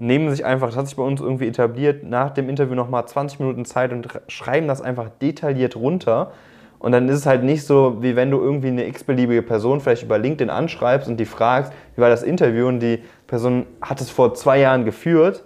nehmen 0.00 0.30
sich 0.30 0.44
einfach, 0.44 0.68
das 0.68 0.76
hat 0.76 0.86
sich 0.88 0.96
bei 0.96 1.02
uns 1.02 1.20
irgendwie 1.20 1.46
etabliert, 1.46 2.02
nach 2.02 2.30
dem 2.30 2.48
Interview 2.48 2.74
nochmal 2.74 3.06
20 3.06 3.38
Minuten 3.38 3.64
Zeit 3.64 3.92
und 3.92 4.08
schreiben 4.28 4.66
das 4.66 4.80
einfach 4.80 5.08
detailliert 5.20 5.76
runter. 5.76 6.32
Und 6.80 6.92
dann 6.92 7.08
ist 7.10 7.16
es 7.16 7.26
halt 7.26 7.44
nicht 7.44 7.64
so, 7.64 7.98
wie 8.00 8.16
wenn 8.16 8.30
du 8.30 8.40
irgendwie 8.40 8.68
eine 8.68 8.86
x-beliebige 8.86 9.42
Person 9.42 9.80
vielleicht 9.80 10.02
über 10.02 10.18
LinkedIn 10.18 10.48
anschreibst 10.48 11.08
und 11.08 11.18
die 11.18 11.26
fragst, 11.26 11.72
wie 11.94 12.00
war 12.00 12.08
das 12.08 12.22
Interview 12.22 12.66
und 12.66 12.80
die 12.80 13.00
Person 13.30 13.66
hat 13.80 14.02
es 14.02 14.10
vor 14.10 14.34
zwei 14.34 14.60
Jahren 14.60 14.84
geführt 14.84 15.44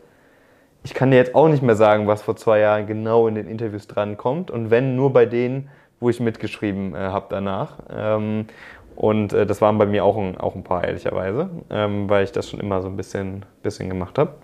ich 0.85 0.93
kann 0.93 1.11
dir 1.11 1.17
jetzt 1.17 1.35
auch 1.35 1.49
nicht 1.49 1.63
mehr 1.63 1.77
sagen, 1.77 2.07
was 2.07 2.21
vor 2.21 2.37
zwei 2.37 2.61
Jahren 2.61 2.87
genau 2.87 3.27
in 3.27 3.35
den 3.35 3.49
Interviews 3.49 3.89
dran 3.89 4.19
kommt. 4.19 4.51
Und 4.51 4.71
wenn, 4.71 4.97
nur 4.97 5.13
bei 5.15 5.25
denen, 5.25 5.71
wo 5.99 6.11
ich 6.11 6.21
mitgeschrieben 6.21 6.95
äh, 6.95 6.99
habe 6.99 7.27
danach. 7.31 7.79
Ähm, 7.91 8.47
und 8.95 9.33
äh, 9.33 9.47
das 9.47 9.63
waren 9.63 9.79
bei 9.79 9.87
mir 9.87 10.05
auch 10.05 10.19
ein, 10.19 10.37
auch 10.37 10.55
ein 10.55 10.63
paar, 10.63 10.85
ehrlicherweise, 10.85 11.49
ähm, 11.71 12.09
weil 12.11 12.25
ich 12.25 12.33
das 12.33 12.51
schon 12.51 12.61
immer 12.61 12.83
so 12.83 12.89
ein 12.89 12.97
bisschen, 12.97 13.47
bisschen 13.63 13.89
gemacht 13.89 14.19
habe. 14.19 14.35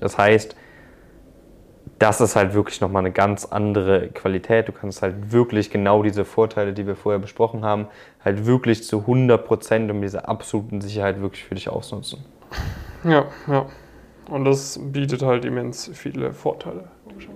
Das 0.00 0.16
heißt, 0.16 0.54
das 1.98 2.20
ist 2.20 2.36
halt 2.36 2.54
wirklich 2.54 2.80
nochmal 2.80 3.02
eine 3.02 3.10
ganz 3.10 3.44
andere 3.44 4.08
Qualität. 4.10 4.68
Du 4.68 4.72
kannst 4.72 5.02
halt 5.02 5.32
wirklich 5.32 5.70
genau 5.70 6.04
diese 6.04 6.24
Vorteile, 6.24 6.72
die 6.72 6.86
wir 6.86 6.94
vorher 6.94 7.18
besprochen 7.18 7.64
haben, 7.64 7.88
halt 8.24 8.46
wirklich 8.46 8.84
zu 8.84 9.00
100 9.00 9.44
Prozent 9.44 9.90
um 9.90 10.00
diese 10.00 10.28
absoluten 10.28 10.80
Sicherheit 10.80 11.20
wirklich 11.20 11.42
für 11.42 11.56
dich 11.56 11.68
ausnutzen. 11.68 12.24
Ja, 13.04 13.26
ja. 13.46 13.66
Und 14.30 14.44
das 14.44 14.78
bietet 14.82 15.22
halt 15.22 15.44
immens 15.44 15.90
viele 15.94 16.32
Vorteile. 16.32 16.84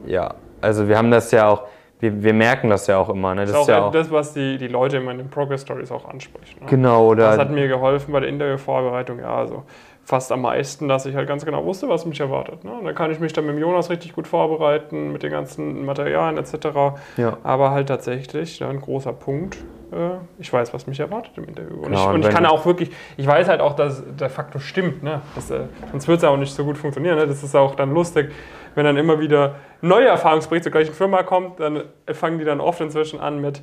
Ja, 0.06 0.34
also 0.60 0.88
wir 0.88 0.98
haben 0.98 1.10
das 1.10 1.30
ja 1.30 1.48
auch, 1.48 1.64
wir, 2.00 2.22
wir 2.22 2.34
merken 2.34 2.68
das 2.68 2.86
ja 2.86 2.98
auch 2.98 3.08
immer. 3.08 3.34
Ne? 3.34 3.42
Das, 3.42 3.52
das 3.52 3.62
ist, 3.62 3.64
auch 3.64 3.68
ja 3.68 3.84
auch 3.84 3.92
das, 3.92 4.10
was 4.10 4.34
die, 4.34 4.58
die 4.58 4.68
Leute 4.68 4.98
in 4.98 5.04
meinen 5.04 5.30
Progress 5.30 5.62
Stories 5.62 5.90
auch 5.90 6.04
ansprechen. 6.08 6.60
Ne? 6.60 6.66
Genau, 6.68 7.08
oder? 7.08 7.30
Das 7.30 7.38
hat 7.38 7.50
mir 7.50 7.68
geholfen 7.68 8.12
bei 8.12 8.20
der 8.20 8.28
Interviewvorbereitung, 8.28 9.20
ja, 9.20 9.34
also 9.34 9.64
fast 10.04 10.32
am 10.32 10.42
meisten, 10.42 10.88
dass 10.88 11.06
ich 11.06 11.14
halt 11.14 11.28
ganz 11.28 11.44
genau 11.44 11.64
wusste, 11.64 11.88
was 11.88 12.04
mich 12.06 12.18
erwartet. 12.18 12.64
Ne? 12.64 12.72
Und 12.72 12.84
dann 12.84 12.94
kann 12.94 13.10
ich 13.12 13.20
mich 13.20 13.32
dann 13.32 13.46
mit 13.46 13.58
Jonas 13.58 13.88
richtig 13.88 14.14
gut 14.14 14.26
vorbereiten, 14.26 15.12
mit 15.12 15.22
den 15.22 15.30
ganzen 15.30 15.84
Materialien 15.84 16.38
etc. 16.38 16.98
Ja. 17.16 17.36
Aber 17.42 17.70
halt 17.70 17.88
tatsächlich, 17.88 18.58
ja, 18.58 18.68
ein 18.68 18.80
großer 18.80 19.12
Punkt, 19.12 19.58
äh, 19.92 20.16
ich 20.38 20.52
weiß, 20.52 20.74
was 20.74 20.86
mich 20.86 20.98
erwartet 20.98 21.32
im 21.36 21.44
Interview. 21.44 21.76
Und, 21.76 21.84
genau, 21.84 22.08
ich, 22.08 22.14
und 22.14 22.24
ich, 22.24 22.30
kann 22.30 22.46
auch 22.46 22.66
wirklich, 22.66 22.90
ich 23.16 23.26
weiß 23.26 23.48
halt 23.48 23.60
auch, 23.60 23.74
dass 23.74 24.02
der 24.18 24.30
Faktor 24.30 24.60
stimmt. 24.60 25.02
Ne? 25.02 25.20
Das, 25.34 25.50
äh, 25.50 25.66
sonst 25.92 26.08
wird 26.08 26.18
es 26.18 26.24
auch 26.24 26.36
nicht 26.36 26.52
so 26.52 26.64
gut 26.64 26.78
funktionieren. 26.78 27.16
Ne? 27.16 27.26
Das 27.26 27.42
ist 27.42 27.54
auch 27.54 27.76
dann 27.76 27.94
lustig, 27.94 28.32
wenn 28.74 28.84
dann 28.84 28.96
immer 28.96 29.20
wieder 29.20 29.56
neue 29.82 30.06
Erfahrungsberichte 30.06 30.64
zur 30.64 30.72
gleichen 30.72 30.94
Firma 30.94 31.22
kommt, 31.22 31.60
dann 31.60 31.84
fangen 32.12 32.38
die 32.38 32.44
dann 32.44 32.60
oft 32.60 32.80
inzwischen 32.80 33.20
an 33.20 33.40
mit 33.40 33.62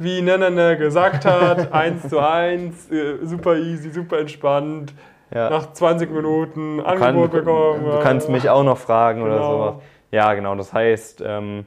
wie 0.00 0.22
Nenene 0.22 0.78
gesagt 0.78 1.26
hat, 1.26 1.72
eins 1.74 2.08
zu 2.08 2.18
eins, 2.18 2.90
äh, 2.90 3.18
super 3.22 3.56
easy, 3.56 3.90
super 3.90 4.18
entspannt, 4.18 4.94
ja. 5.34 5.50
nach 5.50 5.72
20 5.72 6.10
Minuten 6.10 6.80
Angebot 6.80 7.30
kann, 7.30 7.44
bekommen. 7.44 7.84
Du 7.84 8.00
kannst 8.00 8.28
mich 8.28 8.48
auch 8.48 8.64
noch 8.64 8.78
fragen 8.78 9.22
genau. 9.22 9.34
oder 9.34 9.44
sowas. 9.44 9.82
Ja, 10.10 10.34
genau. 10.34 10.54
Das 10.54 10.72
heißt, 10.72 11.22
ähm, 11.24 11.66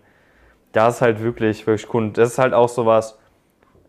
das 0.71 0.95
ist 0.95 1.02
halt 1.02 1.21
wirklich, 1.21 1.65
wirklich 1.65 1.93
cool. 1.93 2.12
Das 2.12 2.30
ist 2.30 2.39
halt 2.39 2.54
auch 2.54 2.69
sowas, 2.69 3.17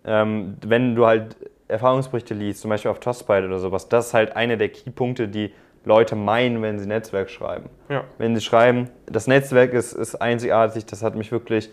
ähm, 0.05 0.57
wenn 0.65 0.95
du 0.95 1.07
halt 1.07 1.37
Erfahrungsberichte 1.67 2.35
liest, 2.35 2.61
zum 2.61 2.71
Beispiel 2.71 2.91
auf 2.91 3.01
Tossbyte 3.01 3.45
oder 3.45 3.59
sowas, 3.59 3.89
das 3.89 4.09
ist 4.09 4.15
halt 4.15 4.37
einer 4.37 4.57
der 4.57 4.69
Keypunkte, 4.69 5.29
die 5.29 5.53
Leute 5.85 6.17
meinen, 6.17 6.63
wenn 6.63 6.79
sie 6.79 6.87
Netzwerk 6.87 7.31
schreiben. 7.31 7.69
Ja. 7.89 8.05
Wenn 8.19 8.35
sie 8.35 8.43
schreiben, 8.43 8.91
das 9.07 9.27
Netzwerk 9.27 9.73
ist, 9.73 9.93
ist 9.93 10.17
einzigartig, 10.17 10.87
das 10.87 11.03
hat 11.03 11.15
mich 11.15 11.31
wirklich 11.33 11.71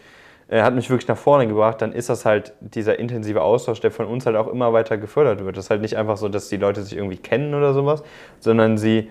hat 0.52 0.76
mich 0.76 0.90
wirklich 0.90 1.08
nach 1.08 1.18
vorne 1.18 1.48
gebracht, 1.48 1.82
dann 1.82 1.94
ist 1.94 2.10
das 2.10 2.26
halt 2.26 2.54
dieser 2.60 3.00
intensive 3.00 3.42
Austausch, 3.42 3.80
der 3.80 3.92
von 3.92 4.06
uns 4.06 4.26
halt 4.26 4.36
auch 4.36 4.48
immer 4.48 4.74
weiter 4.74 4.98
gefördert 4.98 5.46
wird. 5.46 5.56
Das 5.56 5.66
ist 5.66 5.70
halt 5.70 5.82
nicht 5.82 5.96
einfach 5.96 6.18
so, 6.18 6.28
dass 6.28 6.50
die 6.50 6.58
Leute 6.58 6.84
sich 6.84 6.98
irgendwie 6.98 7.18
kennen 7.18 7.54
oder 7.54 7.74
sowas, 7.74 8.04
sondern 8.40 8.78
sie 8.78 9.10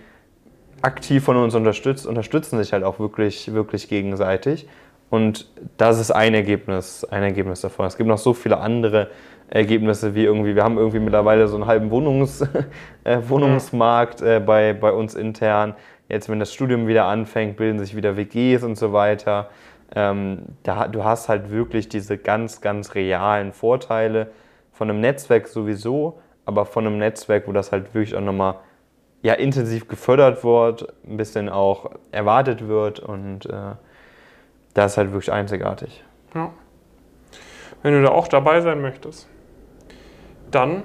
aktiv 0.82 1.24
von 1.24 1.36
uns 1.36 1.54
unterstützt, 1.54 2.06
unterstützen 2.06 2.58
sich 2.58 2.72
halt 2.72 2.84
auch 2.84 2.98
wirklich, 2.98 3.54
wirklich 3.54 3.88
gegenseitig. 3.88 4.68
Und 5.08 5.50
das 5.76 5.98
ist 5.98 6.10
ein 6.10 6.34
Ergebnis, 6.34 7.04
ein 7.04 7.22
Ergebnis 7.22 7.62
davon. 7.62 7.86
Es 7.86 7.96
gibt 7.96 8.08
noch 8.08 8.18
so 8.18 8.32
viele 8.32 8.58
andere 8.58 9.08
Ergebnisse, 9.48 10.14
wie 10.14 10.24
irgendwie, 10.24 10.54
wir 10.54 10.62
haben 10.62 10.78
irgendwie 10.78 11.00
mittlerweile 11.00 11.48
so 11.48 11.56
einen 11.56 11.66
halben 11.66 11.90
Wohnungs, 11.90 12.42
äh, 13.04 13.18
Wohnungsmarkt 13.26 14.22
äh, 14.22 14.40
bei, 14.40 14.72
bei 14.72 14.92
uns 14.92 15.14
intern. 15.14 15.74
Jetzt, 16.08 16.28
wenn 16.28 16.38
das 16.38 16.52
Studium 16.52 16.86
wieder 16.86 17.06
anfängt, 17.06 17.56
bilden 17.56 17.78
sich 17.78 17.96
wieder 17.96 18.16
WGs 18.16 18.62
und 18.62 18.76
so 18.76 18.92
weiter. 18.92 19.50
Ähm, 19.94 20.42
da, 20.62 20.88
du 20.88 21.04
hast 21.04 21.28
halt 21.28 21.50
wirklich 21.50 21.88
diese 21.88 22.16
ganz, 22.16 22.60
ganz 22.60 22.94
realen 22.94 23.52
Vorteile 23.52 24.30
von 24.72 24.88
einem 24.88 25.00
Netzwerk 25.00 25.48
sowieso, 25.48 26.20
aber 26.44 26.64
von 26.64 26.86
einem 26.86 26.98
Netzwerk, 26.98 27.48
wo 27.48 27.52
das 27.52 27.72
halt 27.72 27.92
wirklich 27.94 28.14
auch 28.14 28.20
nochmal 28.20 28.56
ja, 29.22 29.34
intensiv 29.34 29.88
gefördert 29.88 30.44
wird, 30.44 30.92
ein 31.06 31.16
bisschen 31.16 31.48
auch 31.48 31.90
erwartet 32.12 32.66
wird 32.68 33.00
und 33.00 33.46
äh, 33.46 33.74
das 34.74 34.92
ist 34.92 34.98
halt 34.98 35.12
wirklich 35.12 35.32
einzigartig. 35.32 36.04
Ja. 36.34 36.50
Wenn 37.82 37.94
du 37.94 38.02
da 38.02 38.10
auch 38.10 38.28
dabei 38.28 38.60
sein 38.60 38.80
möchtest, 38.80 39.28
dann 40.50 40.84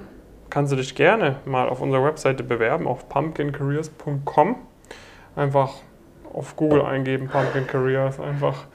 kannst 0.50 0.72
du 0.72 0.76
dich 0.76 0.94
gerne 0.94 1.36
mal 1.44 1.68
auf 1.68 1.80
unserer 1.80 2.04
Webseite 2.04 2.42
bewerben, 2.42 2.86
auf 2.86 3.08
pumpkincareers.com. 3.08 4.56
Einfach 5.34 5.74
auf 6.32 6.56
Google 6.56 6.82
eingeben, 6.82 7.28
Pumpkin 7.28 7.66
Careers, 7.66 8.20
einfach 8.20 8.66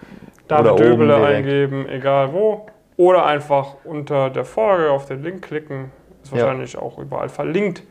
David 0.47 0.79
Döbele 0.79 1.15
eingeben, 1.15 1.87
egal 1.87 2.33
wo. 2.33 2.65
Oder 2.97 3.25
einfach 3.25 3.75
unter 3.83 4.29
der 4.29 4.45
Folge 4.45 4.91
auf 4.91 5.05
den 5.05 5.23
Link 5.23 5.43
klicken. 5.43 5.91
Ist 6.23 6.31
wahrscheinlich 6.31 6.73
ja. 6.73 6.81
auch 6.81 6.99
überall 6.99 7.29
verlinkt. 7.29 7.83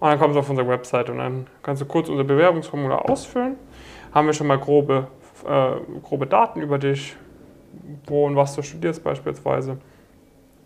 Und 0.00 0.08
dann 0.08 0.18
kommst 0.18 0.36
du 0.36 0.40
auf 0.40 0.48
unsere 0.48 0.68
Website 0.68 1.10
und 1.10 1.18
dann 1.18 1.46
kannst 1.62 1.82
du 1.82 1.86
kurz 1.86 2.08
unser 2.08 2.24
Bewerbungsformular 2.24 3.10
ausfüllen. 3.10 3.56
Haben 4.14 4.26
wir 4.26 4.32
schon 4.32 4.46
mal 4.46 4.58
grobe, 4.58 5.08
äh, 5.46 6.00
grobe 6.02 6.26
Daten 6.26 6.62
über 6.62 6.78
dich, 6.78 7.16
wo 8.06 8.26
und 8.26 8.36
was 8.36 8.54
du 8.54 8.62
studierst 8.62 9.02
beispielsweise. 9.02 9.78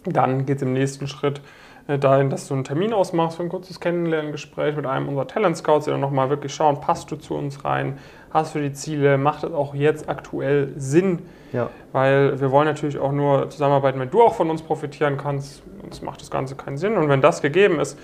Dann 0.04 0.44
geht 0.44 0.56
es 0.56 0.62
im 0.62 0.74
nächsten 0.74 1.06
Schritt 1.06 1.40
dahin, 1.86 2.30
dass 2.30 2.48
du 2.48 2.54
einen 2.54 2.64
Termin 2.64 2.92
ausmachst 2.92 3.36
für 3.36 3.42
ein 3.42 3.48
kurzes 3.48 3.80
Kennenlerngespräch 3.80 4.76
mit 4.76 4.86
einem 4.86 5.08
unserer 5.08 5.26
Talent 5.26 5.56
Scouts, 5.56 5.86
die 5.86 5.90
dann 5.90 6.00
nochmal 6.00 6.30
wirklich 6.30 6.54
schauen, 6.54 6.80
passt 6.80 7.10
du 7.10 7.16
zu 7.16 7.34
uns 7.34 7.64
rein, 7.64 7.98
hast 8.32 8.54
du 8.54 8.60
die 8.60 8.72
Ziele, 8.72 9.18
macht 9.18 9.44
es 9.44 9.52
auch 9.52 9.74
jetzt 9.74 10.08
aktuell 10.08 10.72
Sinn, 10.76 11.20
ja. 11.52 11.70
weil 11.92 12.40
wir 12.40 12.50
wollen 12.50 12.66
natürlich 12.66 12.98
auch 12.98 13.12
nur 13.12 13.50
zusammenarbeiten, 13.50 14.00
wenn 14.00 14.10
du 14.10 14.22
auch 14.22 14.34
von 14.34 14.48
uns 14.50 14.62
profitieren 14.62 15.16
kannst, 15.16 15.62
sonst 15.82 16.02
macht 16.02 16.20
das 16.20 16.30
Ganze 16.30 16.54
keinen 16.54 16.78
Sinn. 16.78 16.96
Und 16.96 17.08
wenn 17.08 17.20
das 17.20 17.42
gegeben 17.42 17.80
ist, 17.80 17.98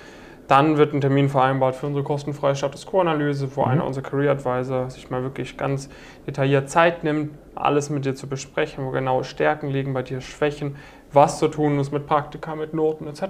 dann 0.49 0.79
wird 0.79 0.95
ein 0.95 1.03
Termin 1.03 1.29
vereinbart 1.29 1.77
für 1.77 1.87
unsere 1.87 2.03
kostenfreie 2.03 2.57
Status 2.57 2.87
Quo-Analyse, 2.87 3.55
wo 3.55 3.65
mhm. 3.65 3.71
einer 3.71 3.85
unserer 3.85 4.05
Career 4.05 4.33
Advisor 4.33 4.91
sich 4.91 5.11
mal 5.11 5.23
wirklich 5.23 5.57
ganz 5.57 5.91
detailliert 6.27 6.71
Zeit 6.71 7.05
nimmt, 7.05 7.33
alles 7.55 7.91
mit 7.91 8.07
dir 8.07 8.15
zu 8.15 8.27
besprechen, 8.29 8.85
wo 8.85 8.91
genaue 8.91 9.25
Stärken 9.25 9.69
liegen 9.69 9.93
bei 9.93 10.03
dir, 10.03 10.23
Schwächen, 10.23 10.77
was 11.13 11.39
zu 11.39 11.49
tun 11.49 11.79
ist 11.79 11.93
mit 11.93 12.07
Praktika, 12.07 12.55
mit 12.55 12.75
Noten 12.75 13.07
etc., 13.07 13.23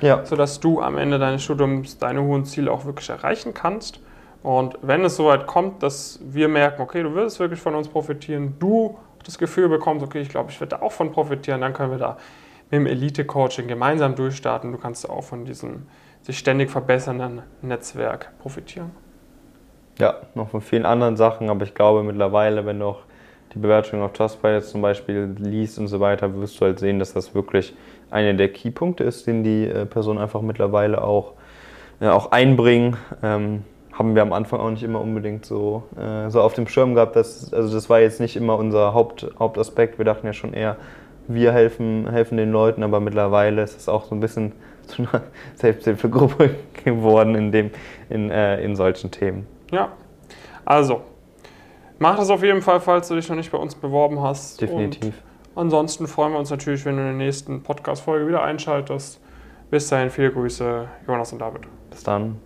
ja. 0.00 0.24
sodass 0.24 0.60
du 0.60 0.80
am 0.80 0.98
Ende 0.98 1.18
deines 1.18 1.42
Studiums 1.42 1.98
deine 1.98 2.22
hohen 2.22 2.44
Ziele 2.44 2.70
auch 2.70 2.84
wirklich 2.84 3.08
erreichen 3.08 3.54
kannst. 3.54 4.00
Und 4.42 4.76
wenn 4.82 5.04
es 5.04 5.16
soweit 5.16 5.46
kommt, 5.46 5.82
dass 5.82 6.18
wir 6.22 6.48
merken, 6.48 6.82
okay, 6.82 7.02
du 7.02 7.14
wirst 7.14 7.38
wirklich 7.38 7.60
von 7.60 7.74
uns 7.74 7.88
profitieren, 7.88 8.56
du 8.58 8.98
das 9.24 9.38
Gefühl 9.38 9.68
bekommst, 9.68 10.04
okay, 10.04 10.20
ich 10.20 10.28
glaube, 10.28 10.50
ich 10.50 10.60
werde 10.60 10.76
da 10.76 10.82
auch 10.82 10.92
von 10.92 11.12
profitieren, 11.12 11.60
dann 11.60 11.72
können 11.72 11.92
wir 11.92 11.98
da 11.98 12.16
mit 12.70 12.80
dem 12.80 12.86
Elite-Coaching 12.86 13.68
gemeinsam 13.68 14.16
durchstarten. 14.16 14.72
Du 14.72 14.78
kannst 14.78 15.08
auch 15.08 15.22
von 15.22 15.44
diesem 15.44 15.86
sich 16.22 16.38
ständig 16.38 16.70
verbessernden 16.70 17.42
Netzwerk 17.62 18.32
profitieren. 18.40 18.90
Ja, 19.98 20.14
noch 20.34 20.48
von 20.48 20.60
vielen 20.60 20.86
anderen 20.86 21.16
Sachen, 21.16 21.50
aber 21.50 21.64
ich 21.64 21.74
glaube 21.74 22.02
mittlerweile, 22.02 22.64
wenn 22.64 22.78
du 22.80 22.86
auch 22.86 23.02
die 23.54 23.58
Bewertung 23.58 24.02
auf 24.02 24.12
Trustpilot 24.12 24.64
zum 24.64 24.82
Beispiel 24.82 25.34
liest 25.38 25.78
und 25.78 25.88
so 25.88 26.00
weiter, 26.00 26.34
wirst 26.40 26.60
du 26.60 26.64
halt 26.64 26.78
sehen, 26.78 26.98
dass 26.98 27.12
das 27.12 27.34
wirklich 27.34 27.74
einer 28.10 28.34
der 28.34 28.52
Keypunkte 28.52 29.04
ist, 29.04 29.26
den 29.26 29.44
die 29.44 29.66
äh, 29.66 29.86
Personen 29.86 30.18
einfach 30.18 30.42
mittlerweile 30.42 31.02
auch, 31.02 31.32
äh, 32.00 32.08
auch 32.08 32.32
einbringen. 32.32 32.96
Ähm, 33.22 33.64
haben 33.92 34.14
wir 34.14 34.22
am 34.22 34.32
Anfang 34.32 34.60
auch 34.60 34.70
nicht 34.70 34.82
immer 34.82 35.00
unbedingt 35.00 35.44
so, 35.44 35.82
äh, 35.98 36.30
so 36.30 36.40
auf 36.40 36.54
dem 36.54 36.66
Schirm 36.66 36.94
gehabt. 36.94 37.16
Dass, 37.16 37.52
also 37.52 37.74
das 37.74 37.90
war 37.90 38.00
jetzt 38.00 38.20
nicht 38.20 38.36
immer 38.36 38.56
unser 38.56 38.94
Haupt, 38.94 39.30
Hauptaspekt. 39.38 39.98
Wir 39.98 40.04
dachten 40.04 40.26
ja 40.26 40.32
schon 40.32 40.54
eher, 40.54 40.76
wir 41.28 41.52
helfen, 41.52 42.08
helfen 42.10 42.36
den 42.36 42.52
Leuten, 42.52 42.82
aber 42.82 43.00
mittlerweile 43.00 43.62
ist 43.62 43.78
es 43.78 43.88
auch 43.88 44.04
so 44.04 44.14
ein 44.14 44.20
bisschen 44.20 44.52
zu 44.86 45.02
einer 45.02 45.22
Selbsthilfegruppe 45.54 46.50
geworden 46.84 47.34
in, 47.34 47.52
dem, 47.52 47.70
in, 48.08 48.30
äh, 48.30 48.62
in 48.62 48.76
solchen 48.76 49.10
Themen. 49.10 49.46
Ja, 49.70 49.92
also 50.64 51.02
mach 52.02 52.16
das 52.16 52.28
auf 52.28 52.42
jeden 52.42 52.60
Fall, 52.60 52.80
falls 52.80 53.08
du 53.08 53.14
dich 53.14 53.28
noch 53.28 53.36
nicht 53.36 53.50
bei 53.50 53.58
uns 53.58 53.74
beworben 53.74 54.20
hast. 54.20 54.60
Definitiv. 54.60 55.14
Und 55.54 55.62
ansonsten 55.62 56.06
freuen 56.06 56.32
wir 56.32 56.38
uns 56.38 56.50
natürlich, 56.50 56.84
wenn 56.84 56.96
du 56.96 57.02
in 57.02 57.08
der 57.08 57.26
nächsten 57.26 57.62
Podcast-Folge 57.62 58.26
wieder 58.26 58.42
einschaltest. 58.42 59.20
Bis 59.70 59.88
dahin, 59.88 60.10
viele 60.10 60.32
Grüße, 60.32 60.88
Jonas 61.06 61.32
und 61.32 61.38
David. 61.38 61.62
Bis 61.90 62.02
dann. 62.02 62.42